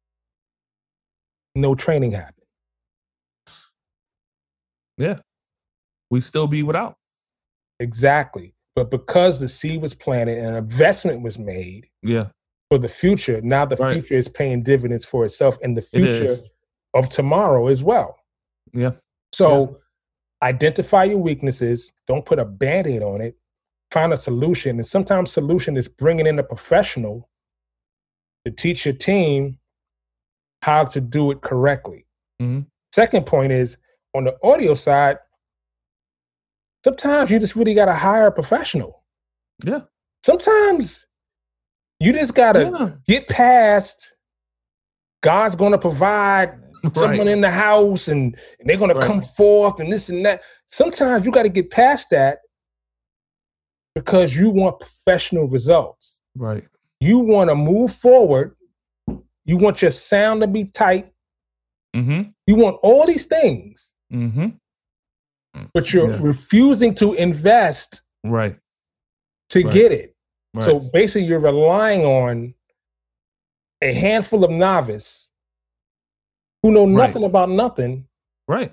[1.55, 2.45] no training happened
[4.97, 5.19] Yeah.
[6.09, 6.97] we still be without
[7.79, 8.53] Exactly.
[8.75, 12.27] But because the seed was planted and an investment was made yeah
[12.69, 13.95] for the future, now the Right.
[13.95, 16.43] future is paying dividends for itself and the future is
[16.93, 18.19] of tomorrow as well.
[18.73, 18.91] Yeah
[19.33, 19.79] So
[20.41, 23.37] identify your weaknesses, don't put a band aid on it,
[23.91, 24.77] find a solution.
[24.77, 27.29] And sometimes solution is bringing in a professional
[28.45, 29.57] to teach your team
[30.63, 32.05] how to do it correctly.
[32.41, 32.65] Mhm.
[32.93, 33.77] Second point is
[34.13, 35.19] on the audio side,
[36.83, 39.03] sometimes you just really got to hire a professional.
[39.63, 39.81] Yeah.
[40.25, 41.07] Sometimes
[41.99, 42.95] you just got to Yeah.
[43.07, 44.09] get past
[45.21, 46.59] God's going to provide
[46.93, 47.27] someone Right.
[47.27, 49.01] in the house and, and they're going Right.
[49.01, 50.41] to come forth and this and that.
[50.67, 52.39] Sometimes you got to get past that
[53.95, 56.21] because you want professional results.
[56.35, 56.65] Right.
[56.99, 58.55] You want to move forward.
[59.45, 61.11] You want your sound to be tight.
[61.95, 62.29] Mm-hmm.
[62.47, 64.47] You want all these things, Mm-hmm.
[65.73, 66.17] but you're Yeah.
[66.21, 68.57] refusing to invest Right.
[69.49, 69.73] to Right.
[69.73, 70.15] get it.
[70.59, 72.53] So basically, you're relying on
[73.81, 75.31] a handful of novice
[76.63, 76.93] who know Right.
[77.07, 78.07] nothing about nothing.
[78.47, 78.71] right.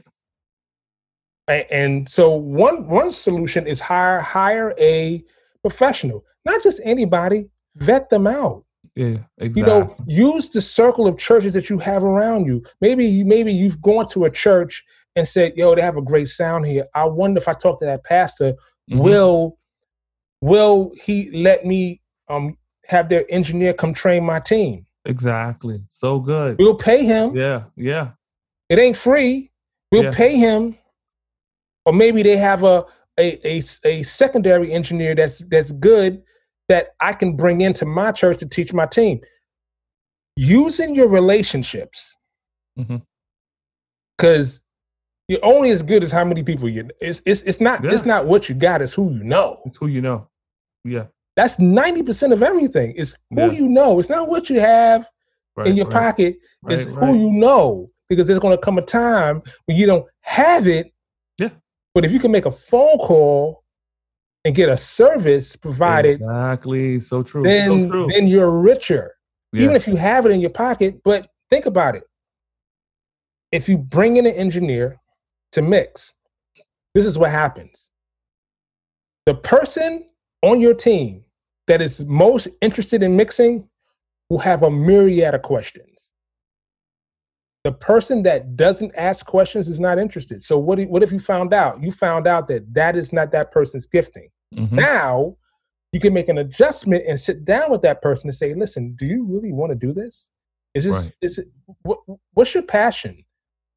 [1.49, 5.25] And so one one solution is hire hire a
[5.63, 7.51] professional, not just anybody.
[7.77, 8.65] Vet them out.
[8.95, 9.19] Yeah.
[9.39, 9.61] Exactly.
[9.61, 12.63] You know, use the circle of churches that you have around you.
[12.81, 14.85] Maybe you maybe you've gone to a church
[15.17, 17.87] and said, "Yo, they have a great sound here." I wonder if I talk to
[17.87, 18.55] that pastor,
[18.91, 19.01] Mhm.
[19.03, 19.59] will
[20.41, 24.87] will he let me um have their engineer come train my team?
[25.05, 25.85] Exactly.
[25.91, 26.57] So good.
[26.59, 27.37] We'll pay him.
[27.37, 27.65] Yeah.
[27.77, 28.13] Yeah.
[28.69, 29.51] It ain't free.
[29.91, 30.13] We'll Yeah.
[30.13, 30.77] pay him.
[31.87, 32.85] Or maybe they have a
[33.19, 36.23] a a secondary engineer that's that's good
[36.69, 39.21] that I can bring into my church to teach my team.
[40.37, 42.17] Using your relationships,
[42.79, 43.03] Mhm.
[44.17, 44.61] because
[45.29, 46.89] you're only as good as how many people you.
[47.01, 48.81] It's it's it's not it's not what you got.
[48.83, 49.61] It's who you know.
[49.67, 50.29] It's who you know.
[50.85, 51.07] Yeah.
[51.41, 52.93] That's ninety percent of everything.
[52.99, 53.53] It's who Yeah.
[53.53, 53.99] you know.
[53.99, 55.09] It's not what you have
[55.57, 55.69] Right.
[55.69, 56.37] in your right, pocket.
[56.63, 60.05] right, it's who you know because there's going to come a time when you don't
[60.21, 60.93] have it.
[61.39, 61.49] Yeah.
[61.95, 63.65] But if you can make a phone call
[64.45, 67.01] and get a service provided, Exactly.
[67.01, 67.43] So true.
[67.43, 68.07] then so true.
[68.09, 69.15] then you're richer.
[69.55, 69.63] yeah.
[69.63, 71.01] Even if you have it in your pocket.
[71.03, 72.05] But think about it.
[73.51, 75.01] If you bring in an engineer
[75.53, 76.13] to mix,
[76.95, 77.89] this is what happens.
[79.25, 80.05] The person
[80.43, 81.25] on your team
[81.71, 83.69] that is most interested in mixing
[84.29, 86.13] will have a myriad of questions.
[87.63, 90.43] The person that doesn't ask questions is not interested.
[90.43, 91.81] So what, what if you found out?
[91.81, 94.31] You found out that that is not that person's gifting.
[94.53, 94.73] Mhm.
[94.73, 95.37] Now
[95.93, 99.07] you can make an adjustment and sit down with that person and say, "Listen, do
[99.07, 100.33] you really want to do this?
[100.75, 101.13] Is this Right.
[101.21, 101.49] is it
[101.83, 102.01] what,
[102.35, 103.25] what's your passion?"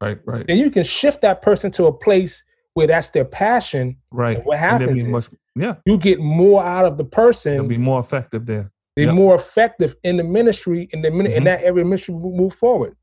[0.00, 0.18] Right.
[0.24, 0.44] Right.
[0.48, 3.98] Then you can shift that person to a place where that's their passion.
[4.10, 4.44] Right.
[4.44, 5.76] what happens much, yeah.
[5.86, 7.68] You get more out of the They'll person.
[7.68, 8.70] be more effective there.
[8.96, 9.14] They're Yep.
[9.14, 11.46] more effective in the ministry, in the min- in Mhm.
[11.46, 12.96] that area of ministry will move forward.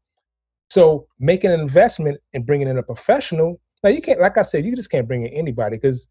[0.69, 3.59] So making an investment and bringing in a professional.
[3.83, 6.07] Now you can't, like I said, you just can't bring in anybody because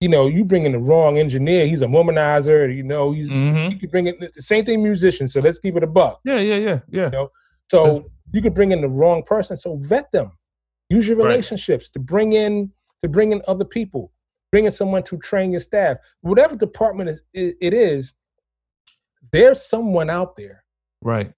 [0.00, 1.66] you know you bring in the wrong engineer.
[1.66, 2.74] He's a womanizer.
[2.74, 5.28] You know he's hmm you could bring in the same thing musician.
[5.28, 6.20] So let's keep it a buck.
[6.24, 6.40] Yeah.
[6.40, 6.56] Yeah.
[6.56, 6.80] Yeah.
[6.88, 7.08] Yeah.
[7.10, 7.30] know,
[7.70, 9.56] So you could bring in the wrong person.
[9.56, 10.32] So vet them.
[10.90, 11.28] Use your Right.
[11.28, 14.10] relationships to bring in to bring in other people.
[14.52, 15.96] Bring in someone to train your staff.
[16.20, 18.14] Whatever department it- is,
[19.32, 20.64] there's someone out there
[21.00, 21.32] Right.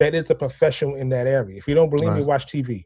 [0.00, 1.56] that is a professional in that area.
[1.56, 2.84] If you don't believe me, watch TV.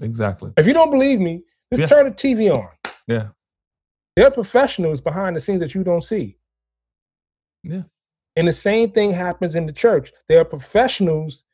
[0.00, 0.52] Exactly.
[0.56, 1.86] If you don't believe me, just Yeah.
[1.98, 2.68] turn the TV on.
[3.06, 3.28] Yeah.
[4.16, 6.38] There are professionals behind the scenes that you don't see.
[7.62, 7.82] Yeah.
[8.36, 10.10] And the same thing happens in the church.
[10.28, 11.44] There are professionals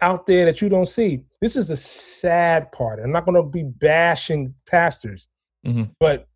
[0.00, 1.24] out there that you don't see.
[1.40, 3.00] This is the sad part.
[3.00, 5.28] I'm not going to be bashing pastors,
[5.66, 5.94] Mhm.
[6.00, 6.26] but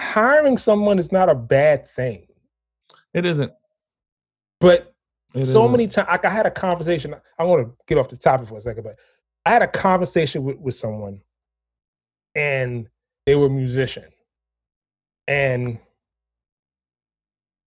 [0.00, 2.26] hiring someone is not a bad thing.
[3.12, 3.52] It isn't.
[4.60, 4.94] But
[5.34, 5.72] It so isn't.
[5.72, 7.14] many times, like I had a conversation.
[7.38, 8.98] I want to get off the topic for a second, but
[9.44, 11.22] I had a conversation with, with someone,
[12.34, 12.88] and
[13.26, 14.10] they were a musician,
[15.26, 15.78] and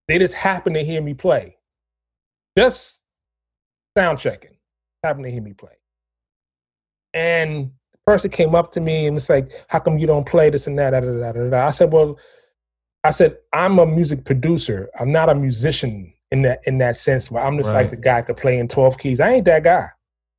[0.08, 1.58] they just happened to hear me play,
[2.58, 3.04] just
[3.98, 4.58] sound checking,
[5.04, 5.76] happened to hear me play,
[7.14, 10.50] and the person came up to me and was like, "How come you don't play
[10.50, 11.68] this and that?" Da, da, da, da, da.
[11.68, 12.18] I said, "Well."
[13.04, 14.90] I said, I'm a music producer.
[15.00, 18.16] I'm not a musician in that in that sense where I'm just like the guy
[18.20, 19.22] that could play in 12 keys.
[19.22, 19.86] I ain't that guy.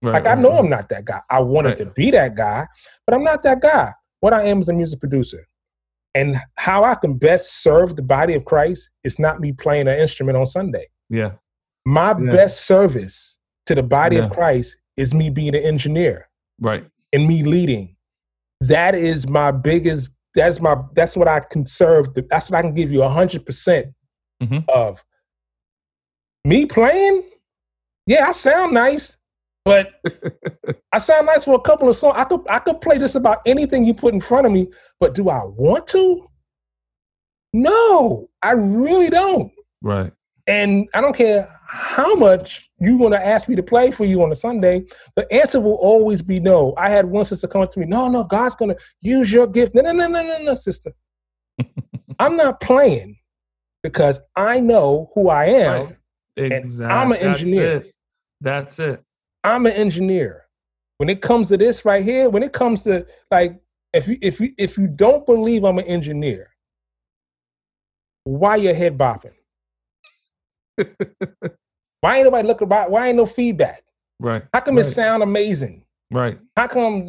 [0.02, 0.58] Right, Like I know right.
[0.64, 1.20] I'm not that guy.
[1.30, 1.78] I wanted Right.
[1.78, 2.66] to be that guy,
[3.06, 3.92] but I'm not that guy.
[4.20, 5.46] What I am is a music producer.
[6.14, 9.98] And how I can best serve the body of Christ is not me playing an
[9.98, 10.88] instrument on Sunday.
[11.08, 11.34] Yeah.
[11.86, 12.30] My Yeah.
[12.32, 14.24] best service to the body Yeah.
[14.24, 16.27] of Christ is me being an engineer
[16.60, 16.84] Right.
[17.12, 17.96] and me leading.
[18.60, 20.16] That is my biggest.
[20.34, 20.76] That's my.
[20.94, 22.12] That's what I can serve.
[22.14, 23.94] That's what I can give you hundred percent
[24.42, 24.64] Mhm.
[24.68, 25.04] of.
[26.44, 27.22] Me playing,
[28.06, 29.16] yeah, I sound nice,
[29.64, 30.00] but
[30.92, 32.14] I sound nice for a couple of songs.
[32.16, 34.68] I could I could play this about anything you put in front of me,
[35.00, 36.26] but do I want to?
[37.52, 39.52] No, I really don't.
[39.82, 40.12] Right.
[40.48, 44.22] And I don't care how much you want to ask me to play for you
[44.22, 46.74] on a Sunday, the answer will always be no.
[46.78, 49.46] I had one sister come up to me, no, no, God's going to use your
[49.46, 49.74] gift.
[49.74, 50.92] No, no, no, no, no, no, sister.
[52.18, 53.18] I'm not playing
[53.82, 55.86] because I know who I am.
[55.86, 55.96] Right.
[56.36, 56.96] Exactly.
[56.96, 57.60] I'm an engineer.
[57.60, 57.94] That's it.
[58.40, 59.04] That's it.
[59.44, 60.44] I'm an engineer.
[60.96, 63.60] When it comes to this right here, when it comes to like,
[63.92, 66.50] if you if you if you don't believe I'm an engineer,
[68.24, 69.32] why your head bopping?
[72.00, 72.90] why ain't nobody looking about?
[72.90, 73.82] Why ain't no feedback?
[74.20, 74.42] Right.
[74.52, 74.86] How come right.
[74.86, 75.84] it sound amazing?
[76.10, 76.38] Right.
[76.56, 77.08] How come?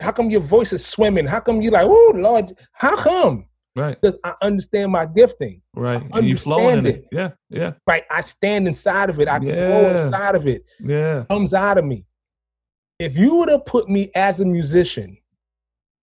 [0.00, 1.26] How come your voice is swimming?
[1.26, 1.86] How come you like?
[1.86, 2.52] Oh Lord!
[2.72, 3.46] How come?
[3.76, 4.00] Right.
[4.00, 5.62] Because I understand my gifting.
[5.74, 6.02] Right.
[6.12, 6.96] I you flowing it.
[6.96, 7.08] it.
[7.12, 7.30] Yeah.
[7.48, 7.72] Yeah.
[7.86, 8.02] Right.
[8.10, 9.28] I stand inside of it.
[9.28, 9.54] I yeah.
[9.54, 10.64] grow inside of it.
[10.80, 11.20] Yeah.
[11.20, 12.06] It comes out of me.
[12.98, 15.16] If you would have put me as a musician,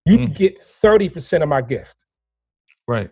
[0.05, 0.35] you mm.
[0.35, 2.05] get 30% of my gift.
[2.87, 3.11] Right.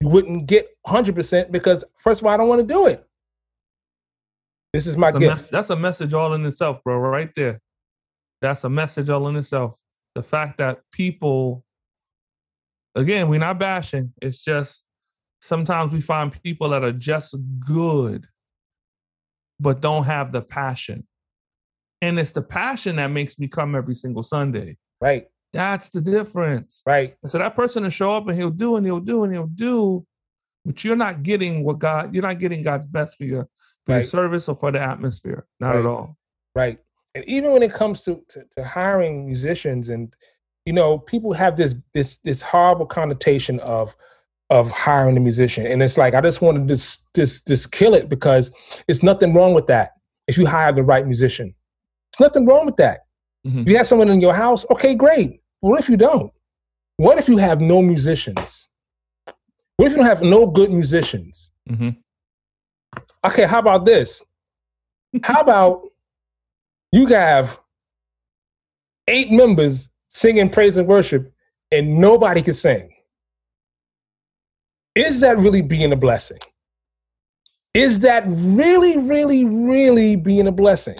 [0.00, 3.04] You wouldn't get 100% because, first of all, I don't want to do it.
[4.72, 5.30] This is my that's gift.
[5.30, 7.60] A mes- that's a message all in itself, bro, right there.
[8.40, 9.80] That's a message all in itself.
[10.14, 11.64] The fact that people
[12.94, 14.12] again, we're not bashing.
[14.20, 14.86] It's just
[15.40, 18.26] sometimes we find people that are just good,
[19.58, 21.06] but don't have the passion.
[22.02, 24.76] And it's the passion that makes me come every single Sunday.
[25.00, 25.26] Right.
[25.52, 26.82] That's the difference.
[26.86, 27.14] Right.
[27.22, 29.46] And so that person will show up and he'll do and he'll do and he'll
[29.46, 30.06] do,
[30.64, 33.48] but you're not getting what God, you're not getting God's best for your
[33.86, 33.98] for right.
[33.98, 35.46] your service or for the atmosphere.
[35.58, 35.78] Not right.
[35.78, 36.16] at all.
[36.54, 36.78] Right.
[37.14, 40.14] And even when it comes to, to, to hiring musicians and
[40.66, 43.94] you know, people have this this this horrible connotation of
[44.50, 47.94] of hiring a musician, and it's like I just want to just just just kill
[47.94, 48.52] it because
[48.86, 49.92] it's nothing wrong with that
[50.26, 51.54] if you hire the right musician.
[52.12, 53.00] It's nothing wrong with that.
[53.46, 53.60] Mm-hmm.
[53.60, 55.40] If you have someone in your house, okay, great.
[55.60, 56.32] What if you don't?
[56.96, 58.68] What if you have no musicians?
[59.76, 61.50] What if you don't have no good musicians?
[61.68, 61.90] Mm-hmm.
[63.24, 64.24] Okay, how about this?
[65.24, 65.82] how about
[66.92, 67.58] you have
[69.08, 71.32] eight members singing praise and worship
[71.70, 72.92] and nobody can sing.
[74.94, 76.38] Is that really being a blessing?
[77.74, 80.96] Is that really, really, really being a blessing?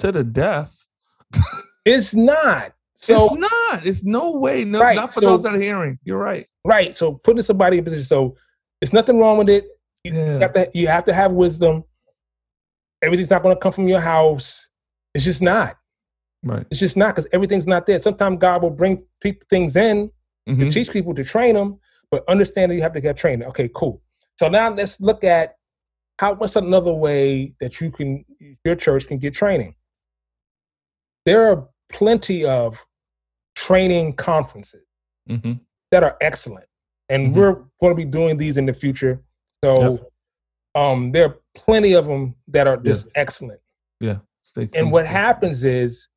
[0.00, 0.86] To the death.
[1.84, 2.72] it's not.
[2.94, 3.86] So it's not.
[3.86, 4.64] It's no way.
[4.64, 5.98] No, right, not for so, those that are hearing.
[6.04, 6.46] You're right.
[6.66, 6.94] Right.
[6.94, 8.04] So putting somebody in position.
[8.04, 8.36] So
[8.82, 9.64] it's nothing wrong with it.
[10.04, 10.38] You, yeah.
[10.38, 11.84] have, to, you have to have wisdom.
[13.02, 14.68] Everything's not going to come from your house.
[15.14, 15.76] It's just not.
[16.42, 16.66] Right.
[16.70, 17.98] It's just not because everything's not there.
[17.98, 20.10] Sometimes God will bring people, things in
[20.48, 20.60] mm-hmm.
[20.60, 21.78] to teach people to train them,
[22.10, 23.42] but understand that you have to get trained.
[23.44, 24.02] Okay, cool.
[24.38, 25.56] So now let's look at
[26.18, 28.24] how what's another way that you can
[28.64, 29.74] your church can get training.
[31.26, 32.84] There are plenty of
[33.54, 34.84] training conferences
[35.28, 35.52] mm-hmm.
[35.90, 36.66] that are excellent,
[37.08, 37.38] and mm-hmm.
[37.38, 39.22] we're going to be doing these in the future.
[39.64, 40.00] So yep.
[40.74, 43.12] um, there are plenty of them that are just yeah.
[43.20, 43.60] excellent.
[44.00, 44.18] Yeah.
[44.74, 46.08] And what happens is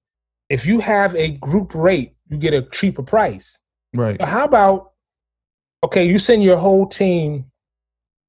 [0.49, 3.59] if you have a group rate, you get a cheaper price.
[3.93, 4.17] Right.
[4.17, 4.91] But how about
[5.83, 7.45] okay, you send your whole team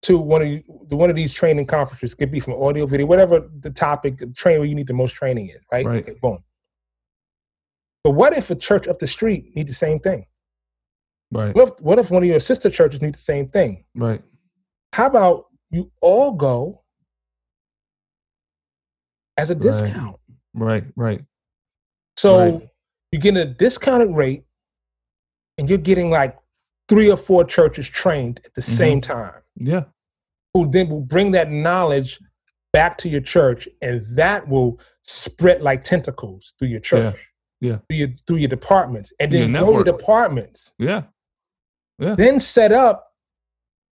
[0.02, 3.48] to one of you, one of these training conferences, could be from audio, video, whatever
[3.60, 5.86] the topic, the train where you need the most training is, right?
[5.86, 6.02] Right.
[6.02, 6.38] Okay, boom.
[8.02, 10.26] But what if a church up the street needs the same thing?
[11.32, 11.54] Right.
[11.54, 13.84] What if, what if one of your sister churches need the same thing?
[13.94, 14.20] Right.
[14.94, 16.84] How about you all go
[19.36, 19.62] as a right.
[19.62, 20.20] discount?
[20.54, 21.20] Right, right.
[22.16, 22.68] So right.
[23.10, 24.44] you're getting a discounted rate
[25.58, 26.38] and you're getting like
[26.88, 28.72] three or four churches trained at the mm-hmm.
[28.72, 29.42] same time.
[29.56, 29.86] Yeah.
[30.52, 32.20] Who then will bring that knowledge
[32.72, 37.26] back to your church and that will spread like tentacles through your church.
[37.60, 37.68] Yeah.
[37.68, 37.78] yeah.
[37.88, 39.12] Through your through your departments.
[39.18, 40.72] And then your go to departments.
[40.78, 41.02] Yeah.
[41.98, 42.14] Yeah.
[42.14, 43.10] Then set up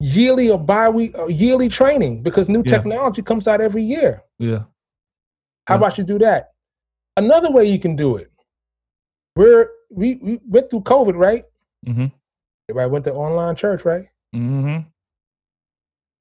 [0.03, 2.77] yearly or bi-week or yearly training because new yeah.
[2.77, 4.21] technology comes out every year.
[4.39, 4.65] Yeah.
[5.69, 5.77] How yeah.
[5.77, 6.51] about you do that?
[7.17, 8.31] Another way you can do it,
[9.37, 11.45] we're we, we went through COVID, right?
[11.87, 12.07] Mm-hmm.
[12.69, 14.07] Everybody went to online church, right?
[14.35, 14.89] Mm-hmm.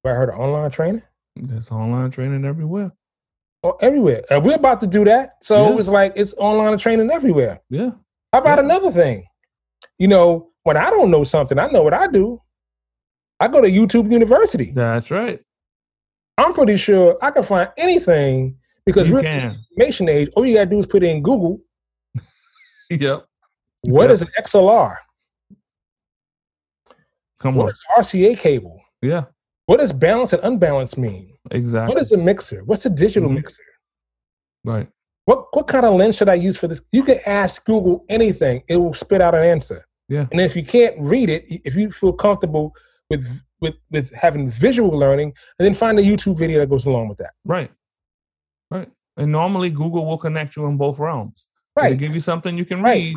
[0.04, 1.02] I heard of online training.
[1.34, 2.92] There's online training everywhere.
[3.64, 4.22] Oh, everywhere.
[4.30, 5.42] And we're about to do that.
[5.42, 5.70] So yeah.
[5.70, 7.60] it was like it's online training everywhere.
[7.68, 7.90] Yeah.
[8.32, 9.24] How about another thing?
[9.98, 12.38] You know, when I don't know something, I know what I do.
[13.42, 14.70] I go to YouTube University.
[14.70, 15.40] That's right.
[16.38, 19.56] I'm pretty sure I can find anything because you we're can.
[19.72, 20.28] information age.
[20.36, 21.60] All you gotta do is put in Google.
[22.90, 23.26] yep.
[23.82, 24.10] What yep.
[24.12, 24.94] is an XLR?
[27.40, 27.66] Come what on.
[27.66, 28.80] What is RCA cable?
[29.02, 29.24] Yeah.
[29.66, 31.34] What does balance and unbalanced mean?
[31.50, 31.92] Exactly.
[31.92, 32.62] What is a mixer?
[32.62, 33.36] What's a digital mm-hmm.
[33.36, 33.62] mixer?
[34.64, 34.88] Right.
[35.24, 36.82] What what kind of lens should I use for this?
[36.92, 39.84] You can ask Google anything; it will spit out an answer.
[40.08, 40.28] Yeah.
[40.30, 42.72] And if you can't read it, if you feel comfortable
[43.12, 47.08] with with with having visual learning, and then find a YouTube video that goes along
[47.08, 47.32] with that.
[47.44, 47.70] Right.
[48.70, 48.90] Right.
[49.16, 51.48] And normally Google will connect you in both realms.
[51.76, 51.92] Right.
[51.92, 52.94] It'll give you something you can Right.
[53.14, 53.16] read,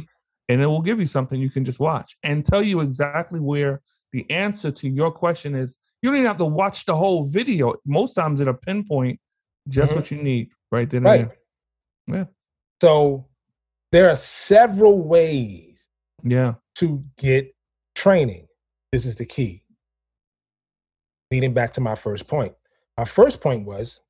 [0.50, 3.82] and it will give you something you can just watch and tell you exactly where
[4.12, 5.80] the answer to your question is.
[6.02, 7.74] You don't even have to watch the whole video.
[7.86, 9.20] Most times it'll pinpoint
[9.68, 9.96] just Mhm.
[9.96, 11.28] what you need right then and Right.
[12.08, 12.18] there.
[12.18, 12.26] Yeah.
[12.82, 13.30] So
[13.92, 15.90] there are several ways
[16.22, 16.56] Yeah.
[16.76, 17.56] to get
[17.96, 18.48] training.
[18.92, 19.65] This is the key.
[21.32, 22.54] Leading back to my first point.
[22.98, 24.02] My first point was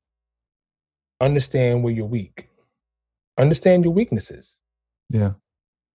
[1.22, 2.47] understand where you're weak.
[3.38, 4.59] Understand your weaknesses.
[5.09, 5.34] Yeah.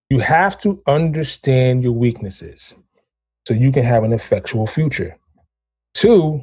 [0.09, 2.75] You have to understand your weaknesses
[3.47, 5.17] so you can have an effectual future.
[5.95, 6.43] Two,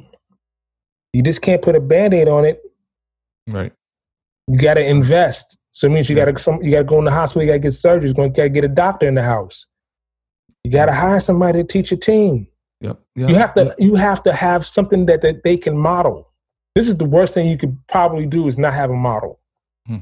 [1.12, 2.60] you just can't put a band-aid on it.
[3.48, 3.72] Right.
[4.46, 5.58] You got to invest.
[5.70, 6.26] So it means you Yeah.
[6.26, 7.42] got to some you got to go in the hospital.
[7.42, 8.08] You got to get surgery.
[8.08, 9.66] You got to get a doctor in the house.
[10.64, 12.48] You got to hire somebody to teach your team.
[12.80, 13.00] Yep.
[13.14, 13.28] yep.
[13.30, 16.32] You have to you have to have something that, that they can model.
[16.74, 19.40] This is the worst thing you could probably do is not have a model.
[19.86, 19.98] Hmm.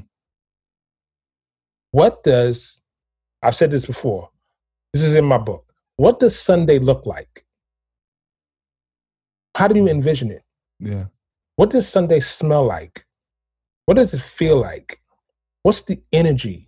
[1.91, 2.81] What does
[3.41, 4.29] I've said this before.
[4.93, 5.65] This is in my book.
[5.95, 7.45] What does Sunday look like?
[9.55, 10.43] How do you envision it?
[10.79, 11.05] Yeah.
[11.55, 13.05] What does Sunday smell like?
[13.85, 15.01] What does it feel like?
[15.63, 16.67] What's the energy?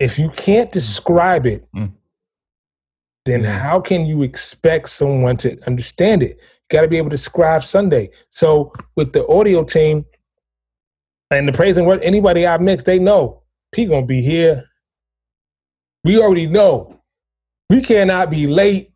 [0.00, 1.92] If you can't describe it, Mm.
[3.24, 3.58] Then Yeah.
[3.58, 6.38] how can you expect someone to understand it?
[6.38, 8.10] You got to be able to describe Sunday.
[8.30, 10.04] So with the audio team
[11.30, 14.64] and the praise and work, anybody I mix, they know P gonna be here.
[16.04, 17.00] We already know
[17.70, 18.92] we cannot be late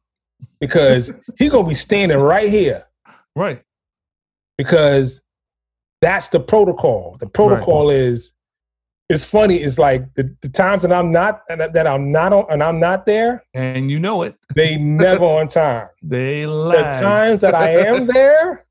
[0.61, 2.85] because he gonna be standing right here
[3.35, 3.62] Right.
[4.59, 5.22] because
[6.01, 7.16] that's the protocol.
[7.18, 8.33] The protocol is
[9.09, 9.57] it's funny.
[9.57, 12.79] It's like the, the times that I'm not that that I'm not on and I'm
[12.79, 14.37] not there, And you know it.
[14.55, 15.89] they never on time.
[16.03, 16.77] They lie.
[16.77, 18.67] The times that I am there,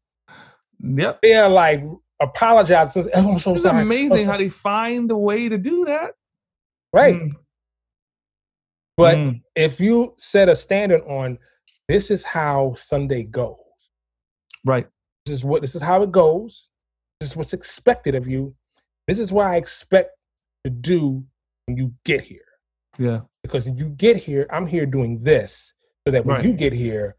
[0.80, 1.20] Yep.
[1.24, 1.84] they are like
[2.20, 2.96] apologize.
[2.98, 3.82] Oh, I'm so It's sorry.
[3.84, 6.12] amazing Oh, how they find the way to do that.
[6.94, 7.16] right.
[7.16, 7.32] Mm,
[8.96, 11.38] But mm, if you set a standard on
[11.88, 13.58] this is how Sunday goes.
[14.66, 14.86] right.
[15.26, 16.70] This is what this is how it goes.
[17.20, 18.56] This is what's expected of you.
[19.08, 20.12] This is why I expect
[20.64, 21.24] to do
[21.66, 22.42] when you get here.
[23.00, 23.22] Yeah.
[23.44, 25.74] because when you get here, I'm here doing this,
[26.06, 26.46] so that when Right.
[26.46, 27.16] you get here,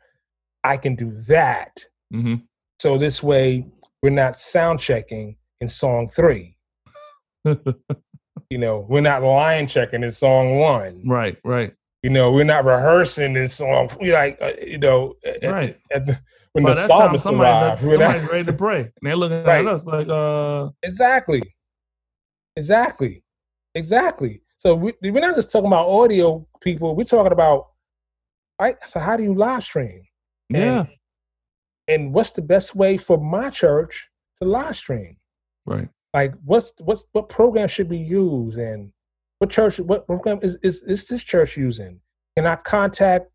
[0.65, 1.85] I can do that.
[2.13, 2.35] hmm
[2.81, 3.67] So this way,
[4.03, 6.57] we're not sound checking in song three.
[8.51, 11.03] You know, we're not line checking in song one.
[11.07, 11.37] right.
[11.45, 11.75] Right.
[12.03, 13.91] You know, we're not rehearsing in song.
[14.01, 15.77] We like, uh, you know, at, Right.
[15.93, 16.19] at the,
[16.53, 17.83] when By the time, psalmist somebody's, arrived.
[17.83, 18.81] like, we're somebody's ready to pray.
[18.81, 19.67] And they're looking Right.
[19.67, 21.43] at us like, uh, exactly,
[22.57, 23.23] exactly,
[23.75, 24.43] exactly.
[24.57, 26.97] So we, we're not just talking about audio people.
[26.97, 27.69] We're talking about,
[28.61, 28.77] right?
[28.83, 30.03] So how do you live stream?
[30.53, 30.85] And- yeah.
[31.95, 34.09] and what's the best way for my church
[34.41, 35.17] to live stream?
[35.67, 35.89] Right.
[36.15, 38.91] Like, what's what's what program should be used, and
[39.39, 42.01] what church, what program is is, is this church using?
[42.35, 43.27] Can I contact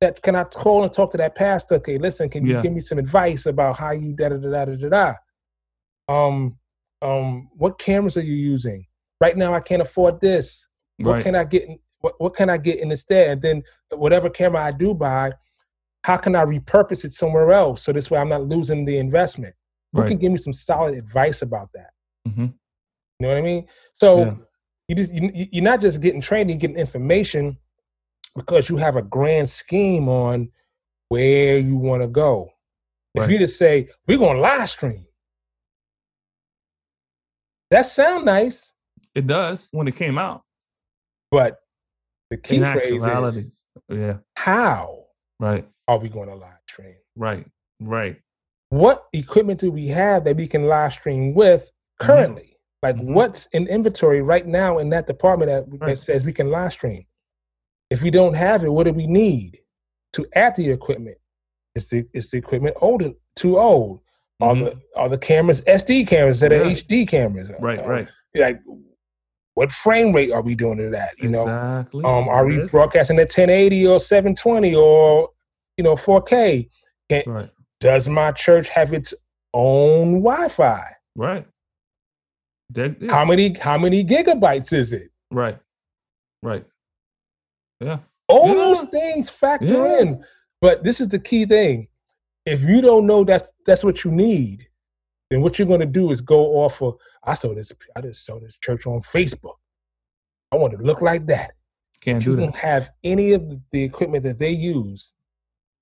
[0.00, 0.22] that?
[0.22, 1.74] Can I call and talk to that pastor?
[1.76, 2.62] Okay, listen, can you Yeah.
[2.62, 5.12] give me some advice about how you da da da da da da?
[6.08, 6.56] Um,
[7.02, 8.86] um, what cameras are you using?
[9.20, 10.68] Right now, I can't afford this.
[10.98, 11.22] What Right.
[11.22, 11.68] can I get?
[12.00, 13.30] What, what can I get in instead?
[13.30, 15.32] And then whatever camera I do buy,
[16.04, 19.54] how can I repurpose it somewhere else so this way I'm not losing the investment?
[19.92, 21.90] Who can give me some solid advice about that?
[22.26, 22.52] hmm You
[23.18, 23.66] know what I mean?
[23.92, 24.34] So Yeah.
[24.88, 27.58] you just you, you're not just getting training, you're getting information
[28.34, 30.50] because you have a grand scheme on
[31.08, 32.50] where you want to go.
[33.14, 35.04] If you just say we're going to live stream,
[37.70, 38.72] that sound nice,
[39.20, 40.42] It does when it came out.
[41.30, 41.60] but
[42.30, 43.62] the key In phrase is.
[43.88, 44.16] Yeah.
[44.36, 45.04] how
[45.38, 45.68] Right.
[45.86, 46.96] are we going to live stream?
[47.16, 47.46] Right.
[47.80, 48.20] Right.
[48.70, 52.56] What equipment do we have that we can live stream with currently?
[52.82, 53.14] Like Mhm.
[53.14, 55.90] what's in inventory right now in that department that, Right.
[55.90, 57.04] that says we can live stream?
[57.90, 59.60] If we don't have it, what do we need
[60.14, 61.18] to add the equipment?
[61.74, 63.02] Is the is the equipment old
[63.36, 64.00] too old?
[64.40, 64.64] Are Mhm.
[64.64, 66.70] the are the cameras SD cameras that are Yeah.
[66.76, 67.52] HD cameras?
[67.60, 67.78] Right.
[67.78, 68.08] Uh, Right.
[68.34, 68.60] Like
[69.54, 71.10] what frame rate are we doing to that?
[71.18, 72.04] You know, exactly.
[72.04, 75.30] um, are we broadcasting at 1080 or 720 or
[75.76, 76.68] you know 4K?
[77.08, 77.50] Can, Right.
[77.80, 79.12] does my church have its
[79.52, 80.82] own Wi-Fi?
[81.16, 81.46] Right.
[82.70, 83.12] That- yeah.
[83.12, 85.10] How many how many gigabytes is it?
[85.30, 85.58] Right.
[86.42, 86.64] Right.
[87.80, 87.98] Yeah.
[88.28, 88.54] All Yeah.
[88.54, 90.00] those things factor Yeah.
[90.00, 90.24] in.
[90.60, 91.88] But this is the key thing.
[92.46, 94.68] If you don't know that's that's what you need,
[95.30, 98.38] then what you're gonna do is go off of I saw this I just saw
[98.40, 99.56] this church on Facebook.
[100.52, 101.52] I want to look like that.
[102.00, 102.60] Can't you do don't that.
[102.64, 105.14] have any of the equipment that they use.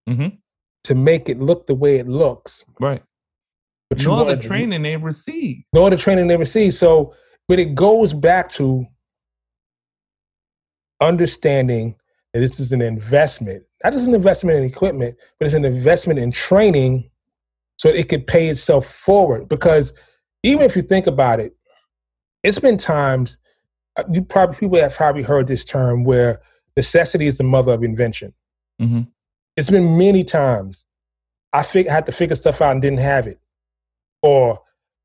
[0.09, 0.37] mm-hmm.
[0.85, 2.65] to make it look the way it looks.
[2.81, 3.03] Right.
[3.91, 5.65] But Nor the training they receive.
[5.73, 6.75] nor the training they receive.
[6.75, 7.15] So,
[7.47, 8.87] but it goes back to
[11.01, 11.95] understanding
[12.33, 16.19] that this is an investment, not just an investment in equipment, but it's an investment
[16.19, 17.11] in training
[17.79, 19.49] so it could pay itself forward.
[19.49, 19.95] Because
[20.43, 21.57] even if you think about it,
[22.43, 23.39] it's been times
[23.99, 26.41] uh, you probably people have probably heard this term where
[26.77, 28.33] necessity is the mother of invention.
[28.81, 29.03] Mm-hmm.
[29.57, 30.87] It's been many times
[31.53, 33.41] I fig- had to figure stuff out and didn't have it,
[34.23, 34.61] or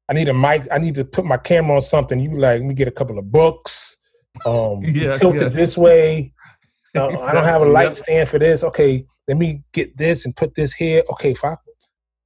[0.10, 0.68] I need a mic.
[0.72, 2.20] I need to put my camera on something.
[2.20, 3.98] You like, let me get a couple of books.
[4.46, 5.48] Um, Yeah, tilt yeah.
[5.48, 6.34] it this way.
[6.96, 8.64] Uh, I don't have a light stand for this.
[8.64, 11.02] Okay, let me get this and put this here.
[11.10, 11.56] Okay, if I,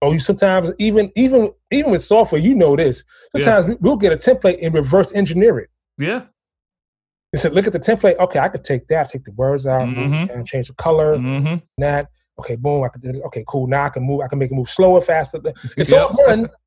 [0.02, 3.04] oh, you sometimes even even even with software, you know this.
[3.36, 5.70] Sometimes we- we'll get a template and reverse engineer it.
[5.98, 6.26] Yeah.
[7.34, 8.18] And said, look at the template.
[8.18, 10.24] Okay, I could take that, take the words out, Mhm.
[10.26, 11.56] it down, change the color, Mm-hmm.
[11.80, 12.08] that.
[12.40, 12.84] Okay, boom.
[12.84, 13.22] I can do this.
[13.26, 13.68] Okay, cool.
[13.68, 14.22] Now I can move.
[14.22, 15.40] I can make it move slower, faster.
[15.76, 16.50] It's all done.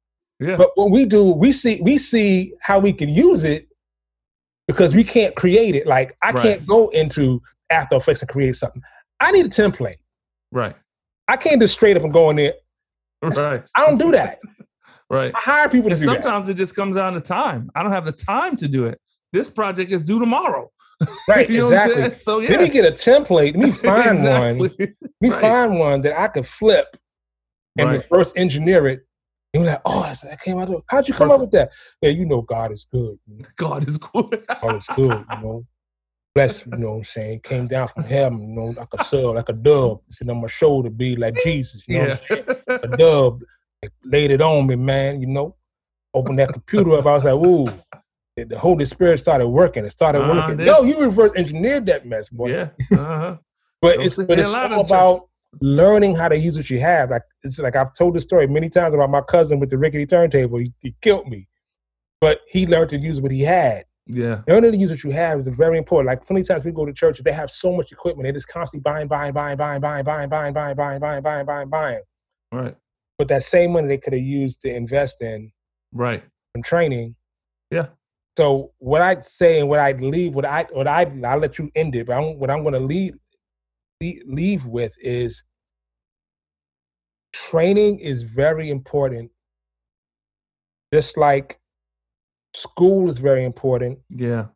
[0.43, 0.57] Yeah.
[0.57, 3.69] But what we do, we see we see how we can use it
[4.67, 5.87] because we can't create it.
[5.87, 6.43] Like I Right.
[6.43, 8.81] can't go into After Effects and create something.
[9.21, 9.97] I need a template.
[10.51, 10.75] Right.
[11.29, 12.55] I can't just straight up and go in there.
[13.37, 13.63] Right.
[13.77, 14.39] I don't do that.
[15.11, 15.33] Right.
[15.35, 16.23] I hire people to And do that.
[16.23, 17.71] sometimes it just comes down to time.
[17.75, 18.99] I don't have the time to do it.
[19.33, 20.69] This project is due tomorrow.
[21.29, 22.17] Right, You know what I'm exactly.
[22.17, 22.51] So yeah.
[22.51, 23.57] Let me get a template.
[23.57, 24.59] Let me find one.
[24.59, 24.79] Let
[25.21, 25.41] me Right.
[25.41, 26.97] find one that I could flip
[27.79, 28.03] and Right.
[28.11, 29.01] reverse engineer it.
[29.55, 30.69] And you're like, oh, that's, that came out.
[30.69, 31.73] of- How'd you come up with that?
[32.03, 33.19] Yeah, you know, God is good.
[33.57, 34.45] God is good.
[34.63, 35.67] God is good, you know.
[36.35, 37.41] Bless, you know what I'm saying?
[37.41, 40.01] Came down from heaven, you know, like a sub, like a dove.
[40.11, 42.55] Sitting on my shoulder, be like Jesus, you know yeah.
[42.71, 43.31] A
[43.83, 45.57] like, laid it on me, man, you know.
[46.13, 47.07] Opened that computer up.
[47.07, 47.69] I was like, ooh.
[48.37, 49.85] The- Holy Spirit started working.
[49.85, 50.57] It started Uh-huh, working.
[50.57, 50.67] did.
[50.67, 52.51] Yo, you reverse engineered that mess, boy.
[52.51, 52.71] yeah.
[52.93, 53.37] Uh-huh.
[53.83, 55.29] But Don't it's but it's all about
[55.61, 57.11] learning how to use what you have.
[57.11, 60.07] Like it's like I've told the story many times about my cousin with the rickety
[60.07, 60.59] turntable.
[60.59, 61.49] He, he killed me,
[62.21, 63.85] but he learned to use what he had.
[64.07, 64.43] Yeah.
[64.49, 66.09] Learning to use what you have is very important.
[66.09, 68.25] Like many times we go to church, they have so much equipment.
[68.25, 71.69] They're just constantly buying, buying, buying, buying, buying, buying, buying, buying, buying, buying, buying, buying,
[71.69, 72.01] buying.
[72.53, 72.77] Right.
[73.19, 75.53] But that same money they could have used to invest in
[75.93, 76.23] Right.
[76.55, 77.17] in training.
[77.71, 77.89] Yeah.
[78.37, 81.71] So what I'd say and what I'd leave, what I what I I'll let you
[81.75, 83.15] end it, but I'm, what I'm going to leave
[84.01, 85.45] leave leave with is
[87.33, 89.31] training is very important.
[90.93, 91.59] Just like
[92.55, 93.99] school is very important.
[94.09, 94.47] Yeah.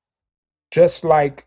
[0.73, 1.47] Just like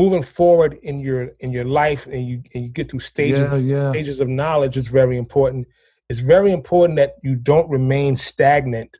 [0.00, 3.58] moving forward in your in your life and you and you get through stages Yeah.
[3.58, 3.90] Yeah.
[3.92, 5.66] stages of knowledge is very important.
[6.10, 8.92] It's very important that you don't remain stagnant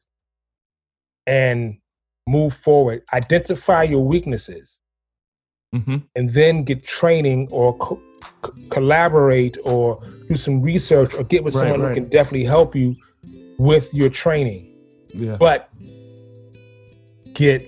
[1.26, 1.78] and
[2.26, 3.03] move forward.
[3.12, 4.68] Identify your weaknesses
[5.74, 5.97] Mm-hmm.
[6.14, 8.01] and then get training or co-
[8.40, 11.88] co- collaborate or do some research or get with Right, someone right.
[11.88, 12.94] who can definitely help you
[13.59, 14.62] with your training.
[15.12, 15.36] Yeah.
[15.38, 15.68] But
[17.34, 17.64] get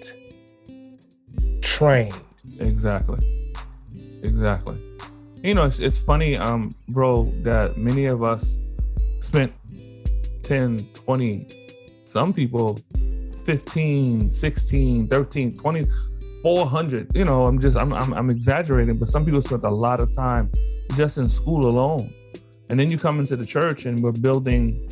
[1.60, 2.14] trained.
[2.58, 3.18] Exactly.
[4.22, 4.76] Exactly.
[5.42, 8.58] You know, it's, it's funny, um, bro, that many of us
[9.20, 9.52] spent
[10.42, 11.46] 10, 20,
[12.04, 12.78] some people
[13.44, 15.84] 15, 16, 13, 20,
[16.42, 17.14] 400.
[17.14, 20.14] You know, I'm just, I'm, I'm, I'm exaggerating, but some people spent a lot of
[20.14, 20.50] time
[20.96, 22.10] just in school alone.
[22.70, 24.90] And then you come into the church and we're building,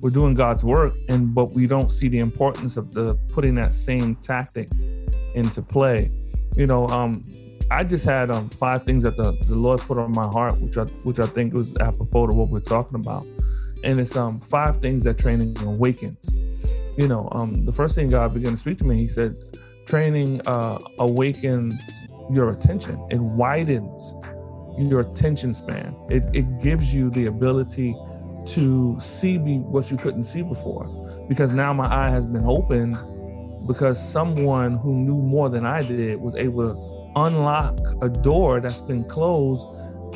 [0.00, 3.74] we're doing God's work, and but we don't see the importance of the putting that
[3.74, 4.70] same tactic
[5.34, 6.12] into play.
[6.56, 7.24] You know, um,
[7.70, 10.76] I just had um, five things that the, the Lord put on my heart, which
[10.76, 13.24] I which I think was apropos to what we're talking about,
[13.84, 16.34] and it's um five things that training awakens.
[16.98, 19.38] You know, um, the first thing God began to speak to me, He said,
[19.86, 22.96] training uh, awakens your attention.
[23.10, 24.14] It widens
[24.76, 25.94] your attention span.
[26.10, 27.94] It it gives you the ability
[28.48, 30.88] to see what you couldn't see before,
[31.28, 32.96] because now my eye has been opened
[33.70, 38.80] because someone who knew more than I did was able to unlock a door that's
[38.80, 39.64] been closed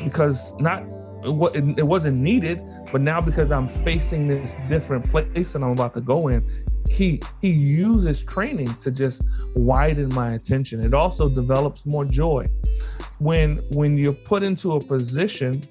[0.03, 0.83] because not
[1.23, 6.01] it wasn't needed, but now because I'm facing this different place and I'm about to
[6.01, 6.45] go in,
[6.89, 9.23] he he uses training to just
[9.55, 10.83] widen my attention.
[10.83, 12.47] It also develops more joy
[13.19, 15.63] when when you're put into a position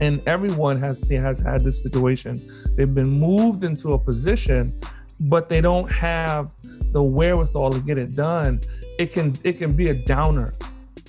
[0.00, 2.40] and everyone has seen, has had this situation.
[2.76, 4.80] They've been moved into a position,
[5.20, 6.54] but they don't have
[6.92, 8.60] the wherewithal to get it done.
[8.98, 10.54] It can it can be a downer.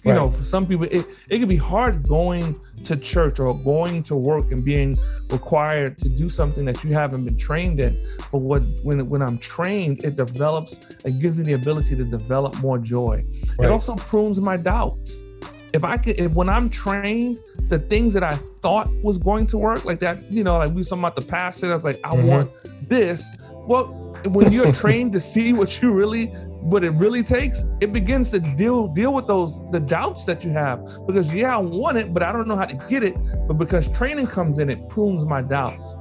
[0.03, 4.01] You know, for some people, it, it can be hard going to church or going
[4.03, 4.97] to work and being
[5.29, 7.95] required to do something that you haven't been trained in.
[8.31, 12.59] But what when when I'm trained, it develops, it gives me the ability to develop
[12.63, 13.23] more joy.
[13.59, 13.67] Right.
[13.67, 15.23] It also prunes my doubts.
[15.73, 17.39] if I could, if when I'm trained,
[17.69, 20.83] the things that I thought was going to work, like that, you know, like we
[20.83, 22.27] talking about the past, I was like, I mm-hmm.
[22.27, 22.51] want
[22.89, 23.29] this.
[23.67, 26.27] Well, when you're trained to see what you really,
[26.63, 30.51] what it really takes, it begins to deal deal with those the doubts that you
[30.51, 30.85] have.
[31.07, 33.15] Because yeah, I want it, but I don't know how to get it.
[33.47, 35.95] But because training comes in, it prunes my doubts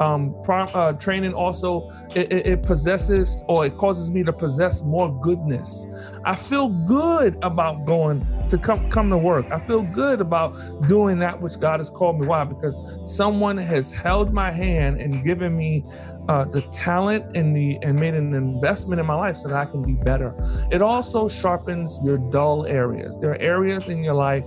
[0.00, 5.86] um, uh, training also it, it, possesses or it causes me to possess more goodness.
[6.24, 9.50] I feel good about going to come come to work.
[9.50, 10.56] I feel good about
[10.88, 12.26] doing that which God has called me.
[12.26, 12.44] Why?
[12.44, 15.84] Because someone has held my hand and given me
[16.28, 19.70] uh, the talent and the and made an investment in my life so that I
[19.70, 20.32] can be better.
[20.70, 23.18] It also sharpens your dull areas.
[23.18, 24.44] There are areas in your life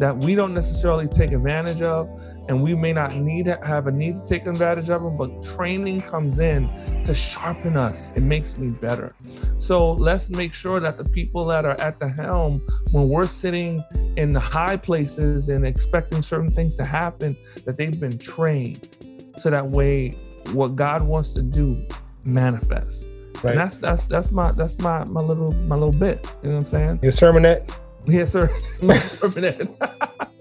[0.00, 2.08] that we don't necessarily take advantage of
[2.48, 5.42] and we may not need to have a need to take advantage of them, but
[5.42, 6.68] training comes in
[7.06, 8.12] to sharpen us.
[8.12, 9.14] It makes me better.
[9.58, 12.60] So let's make sure that the people that are at the helm,
[12.92, 13.82] when we're sitting
[14.16, 18.96] in the high places and expecting certain things to happen, that they've been trained.
[19.36, 20.10] So that way
[20.52, 21.82] what God wants to do
[22.24, 23.06] manifests.
[23.42, 23.52] Right.
[23.52, 26.26] And that's that's that's my that's my my little my little bit.
[26.42, 27.00] You know what I'm saying?
[27.02, 27.78] Your sermonette?
[28.06, 28.48] Yes, sir.
[28.82, 30.28] My sermonette.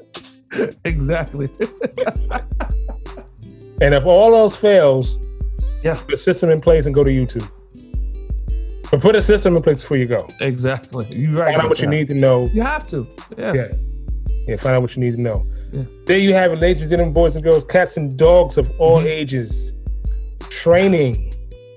[0.85, 1.49] exactly.
[3.81, 5.19] and if all else fails,
[5.81, 7.49] yeah, put a system in place and go to YouTube.
[8.89, 10.27] But put a system in place before you go.
[10.39, 11.07] Exactly.
[11.07, 11.49] You right.
[11.55, 12.47] Find out what you need to know.
[12.53, 13.07] You have to.
[13.37, 13.53] Yeah.
[13.53, 13.71] Yeah.
[14.47, 14.55] Yeah.
[14.57, 15.47] Find out what you need to know.
[15.71, 15.83] Yeah.
[16.05, 18.99] There you have it, ladies and gentlemen, boys and girls, cats and dogs of all
[18.99, 19.07] mm-hmm.
[19.07, 19.73] ages.
[20.49, 21.33] Training.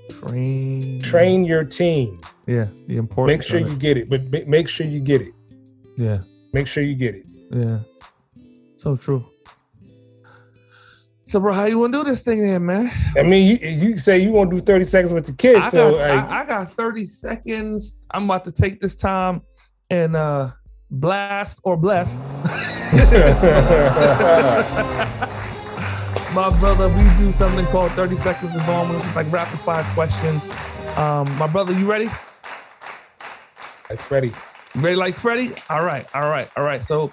[0.09, 1.01] Train.
[1.01, 2.21] Train your team.
[2.45, 2.67] Yeah.
[2.85, 3.39] The important.
[3.39, 5.33] Make sure you get it, but make sure you get it.
[5.97, 6.19] Yeah.
[6.53, 7.25] Make sure you get it.
[7.49, 7.79] Yeah.
[8.77, 9.25] So true.
[11.25, 12.89] So, bro, how you want to do this thing then, man?
[13.17, 15.59] I mean, you, you say you want to do 30 seconds with the kids.
[15.59, 18.07] I so got, I, I, got 30 seconds.
[18.11, 19.41] I'm about to take this time
[19.89, 20.49] and uh
[20.89, 22.19] blast or bless.
[26.33, 28.65] my brother, we do something called 30 seconds of.
[28.93, 30.47] This is like rapid fire questions.
[30.97, 32.05] Um, my brother, you ready?
[33.89, 34.31] Like Freddie.
[34.75, 35.49] Ready like Freddie?
[35.69, 36.81] All right, all right, all right.
[36.81, 37.11] So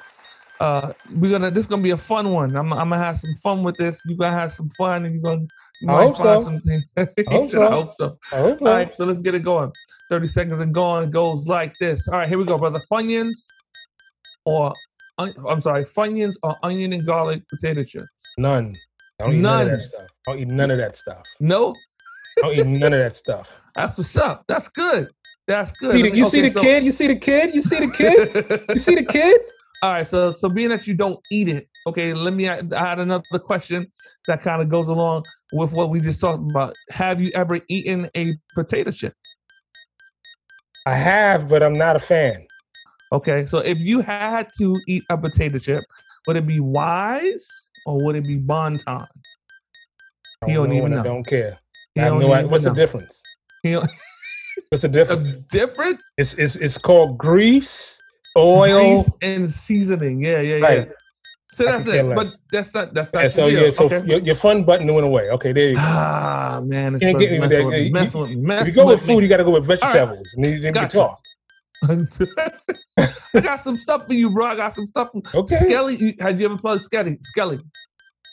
[0.60, 2.56] uh we're gonna this is gonna be a fun one.
[2.56, 4.02] I'm, I'm gonna have some fun with this.
[4.06, 5.46] You gonna have some fun and you're gonna
[5.80, 6.38] you might find so.
[6.38, 6.82] something.
[6.96, 7.68] he said, so.
[7.68, 8.18] I hope so.
[8.32, 9.72] I hope All right, so let's get it going.
[10.10, 12.08] 30 seconds and gone goes like this.
[12.08, 12.80] All right, here we go, brother.
[12.90, 13.46] Funyuns
[14.44, 14.72] or
[15.18, 18.34] I'm sorry, Funyuns or onion and garlic potato chips?
[18.36, 18.74] None.
[19.20, 19.58] I don't eat none.
[19.58, 20.02] none of that stuff.
[20.26, 21.22] I don't eat none of that stuff.
[21.40, 21.74] No.
[22.42, 23.60] I don't eat none of that stuff.
[23.74, 24.44] That's what's up.
[24.48, 25.06] That's good.
[25.46, 25.92] That's good.
[25.92, 26.84] See the, you okay, see the so, kid?
[26.84, 27.54] You see the kid?
[27.54, 28.64] You see the kid?
[28.70, 29.40] you see the kid?
[29.84, 33.00] All right, so so being that you don't eat it, okay, let me add, add
[33.00, 33.86] another question
[34.26, 36.72] that kind of goes along with what we just talked about.
[36.88, 39.12] Have you ever eaten a potato chip?
[40.86, 42.46] I have, but I'm not a fan.
[43.12, 45.84] Okay, so if you had to eat a potato chip,
[46.26, 49.06] would it be wise or would it be bon ton?
[50.46, 51.00] He don't, don't even know.
[51.00, 51.58] I don't care.
[51.94, 52.48] He I no idea.
[52.48, 52.72] What's know.
[52.72, 53.22] the difference?
[54.70, 55.28] What's the difference?
[55.28, 56.10] A difference?
[56.16, 58.00] It's it's it's called grease
[58.36, 60.20] oil Grease and seasoning.
[60.20, 60.66] Yeah, yeah, yeah.
[60.66, 60.88] Right.
[61.54, 62.14] So that's it.
[62.14, 63.22] But that's not that's not.
[63.22, 64.02] Yeah, so yeah, so okay.
[64.06, 65.30] your, your, fun button went away.
[65.30, 65.80] Okay, there you go.
[65.84, 69.06] Ah man, it's you get, messing with, messing with, messing if you go with, with
[69.06, 69.22] food, me.
[69.22, 70.44] you got to go with vegetables, right.
[70.44, 70.96] then you gotcha.
[70.96, 71.20] talk.
[73.36, 74.46] I got some stuff for you, bro.
[74.46, 75.08] I got some stuff.
[75.14, 75.54] Okay.
[75.54, 77.18] Skelly, had you ever played Skelly?
[77.20, 77.58] Skelly.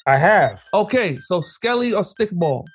[0.08, 0.64] I have.
[0.74, 2.66] Okay, so Skelly or stickball?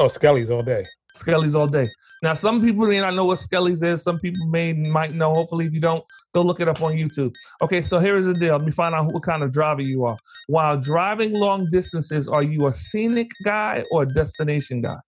[0.00, 0.84] Oh, Skelly's all day.
[1.14, 1.88] Skelly's all day.
[2.22, 4.02] Now, some people may not know what Skelly's is.
[4.02, 5.34] Some people may might know.
[5.34, 6.02] Hopefully, if you don't,
[6.34, 7.32] go look it up on YouTube.
[7.62, 8.56] Okay, so here is the deal.
[8.56, 10.16] Let me find out what kind of driver you are.
[10.48, 14.98] While driving long distances, are you a scenic guy or a destination guy?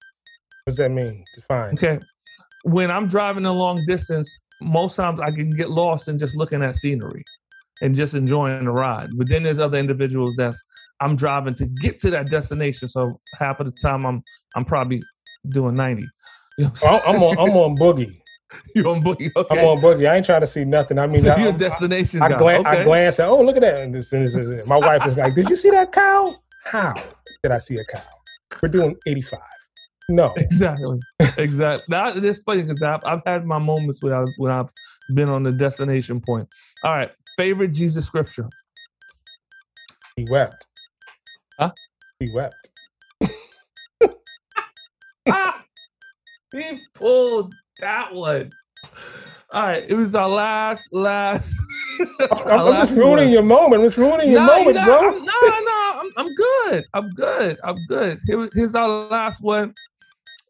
[0.64, 1.24] What does that mean?
[1.34, 1.74] Define.
[1.74, 1.98] Okay.
[2.64, 6.62] When I'm driving a long distance, most times I can get lost in just looking
[6.62, 7.22] at scenery
[7.82, 9.08] and just enjoying the ride.
[9.16, 10.62] But then there's other individuals that's
[11.00, 12.88] I'm driving to get to that destination.
[12.88, 14.22] So half of the time I'm
[14.54, 15.02] I'm probably
[15.50, 16.02] doing 90.
[16.58, 18.12] You know I'm, oh, I'm on I'm on boogie.
[18.74, 19.30] You on boogie?
[19.34, 19.58] Okay.
[19.58, 20.08] I'm on boogie.
[20.08, 20.98] I ain't trying to see nothing.
[20.98, 22.22] I mean, so I, you're a destination.
[22.22, 22.80] I, I, glan- okay.
[22.80, 23.28] I glance at.
[23.28, 23.80] Oh, look at that!
[23.80, 26.32] And this, this, this, my wife is like, "Did you see that cow?
[26.64, 26.94] How
[27.42, 28.04] did I see a cow?
[28.62, 29.40] We're doing 85."
[30.08, 31.00] No, exactly,
[31.36, 31.84] exactly.
[31.88, 34.70] Now it's funny because I've, I've had my moments when I've when I've
[35.14, 36.48] been on the destination point.
[36.84, 38.48] All right, favorite Jesus scripture.
[40.16, 40.66] He wept.
[41.58, 41.72] Huh?
[42.20, 42.70] He wept.
[46.56, 48.50] He pulled that one.
[49.52, 51.54] All right, it was our last, last.
[52.30, 53.32] our I'm last just ruining one.
[53.32, 53.84] your moment.
[53.84, 54.96] It's ruining your no, moment, you bro.
[54.96, 55.32] I'm, no,
[55.64, 56.84] no, I'm, I'm good.
[56.94, 57.56] I'm good.
[57.62, 58.18] I'm good.
[58.26, 59.72] Here, here's our last one,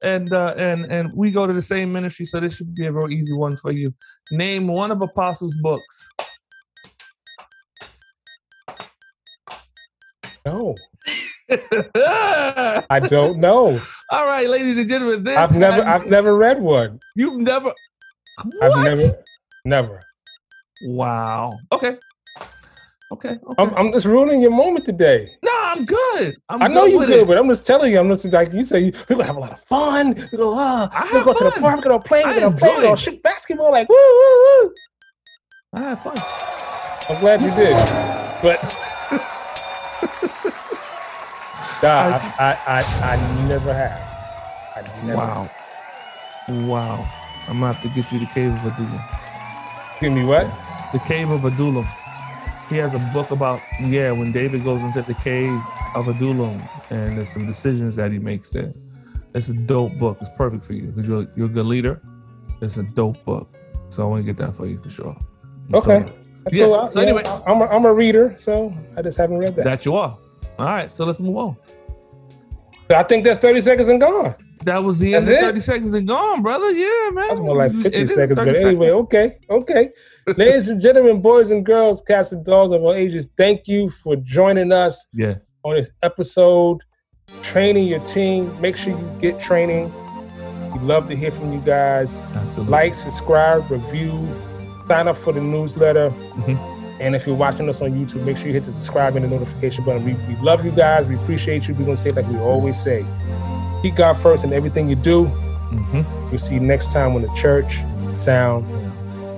[0.03, 2.93] and uh, and and we go to the same ministry, so this should be a
[2.93, 3.93] real easy one for you.
[4.31, 6.09] Name one of Apostles' books.
[10.47, 10.75] No,
[12.89, 13.81] I don't know.
[14.11, 17.01] All right, ladies and gentlemen, this I've never has- I've never read one.
[17.17, 17.69] you've never
[18.63, 18.89] I've what?
[18.89, 19.03] never
[19.65, 20.01] never.
[20.87, 21.53] Wow.
[21.73, 21.97] Okay.
[23.13, 23.31] Okay.
[23.31, 23.39] okay.
[23.59, 25.29] I'm, I'm just ruining your moment today.
[25.45, 26.35] no, I'm good.
[26.49, 27.27] I'm I know you're good, it.
[27.27, 27.99] but I'm just telling you.
[28.01, 28.93] I'm just like you say.
[29.09, 30.15] We're gonna have a lot of fun.
[30.33, 31.77] We're gonna, uh, I we're gonna have go to the park.
[31.77, 32.23] We're gonna play.
[32.25, 32.69] I We're gonna play.
[32.71, 32.99] We're gonna it.
[32.99, 33.71] shoot basketball.
[33.73, 34.75] Like woo, woo, woo.
[35.75, 36.17] I had fun.
[37.11, 37.75] I'm glad you did.
[38.43, 38.59] But
[41.83, 42.83] nah, I, I, I,
[43.15, 44.03] I never have.
[44.77, 45.17] I never.
[45.19, 45.51] Wow.
[46.69, 47.07] Wow.
[47.49, 49.01] I'm gonna have to get you the cave of Adullam.
[50.01, 50.47] Give me what?
[50.93, 51.85] The cave of Adullam.
[52.69, 55.59] He has a book about yeah when David goes into the cave
[55.95, 56.61] of Adullam
[56.91, 58.73] and there's some decisions that he makes there.
[59.35, 60.19] It's a dope book.
[60.21, 62.01] It's perfect for you because you're you're a good leader.
[62.61, 63.49] It's a dope book.
[63.91, 65.17] So I want to get that for you for sure.
[65.75, 66.03] Okay.
[66.03, 66.13] So,
[66.53, 66.91] Yeah, cool.
[66.91, 69.65] so anyway- I'm a, I'm a reader, so I just haven't read that.
[69.65, 70.17] that you are.
[70.59, 70.91] All right.
[70.91, 71.57] So let's move on.
[72.91, 74.35] I think that's 30 seconds and gone.
[74.65, 75.47] That was the That's end of it?
[75.47, 76.71] 30 seconds and gone, brother.
[76.73, 77.29] Yeah, man.
[77.29, 78.39] That's more like 50 It is seconds.
[78.39, 79.91] But anyway, okay, okay.
[80.37, 84.17] Ladies and gentlemen, boys and girls, cats and dogs of all ages, thank you for
[84.17, 85.37] joining us Yeah.
[85.63, 86.83] on this episode.
[87.43, 88.51] Training your team.
[88.61, 89.93] Make sure you get training.
[90.73, 92.21] We love to hear from you guys.
[92.35, 92.71] Absolutely.
[92.73, 94.11] Like, subscribe, review,
[94.89, 96.11] sign up for the newsletter.
[96.11, 96.76] Mhm.
[97.01, 99.29] And if you're watching us on YouTube, make sure you hit the subscribe and the
[99.29, 100.05] notification button.
[100.05, 101.07] We, we love you guys.
[101.07, 101.75] We appreciate you.
[101.75, 103.05] We're going to say it like we always say.
[103.83, 105.27] Keep God first in everything you do.
[105.27, 106.31] Mhm.
[106.31, 107.79] We'll see you next time on the Church
[108.21, 108.65] Sound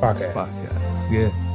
[0.01, 0.33] Podcast.
[0.35, 1.11] Podcast.
[1.11, 1.48] Yeah.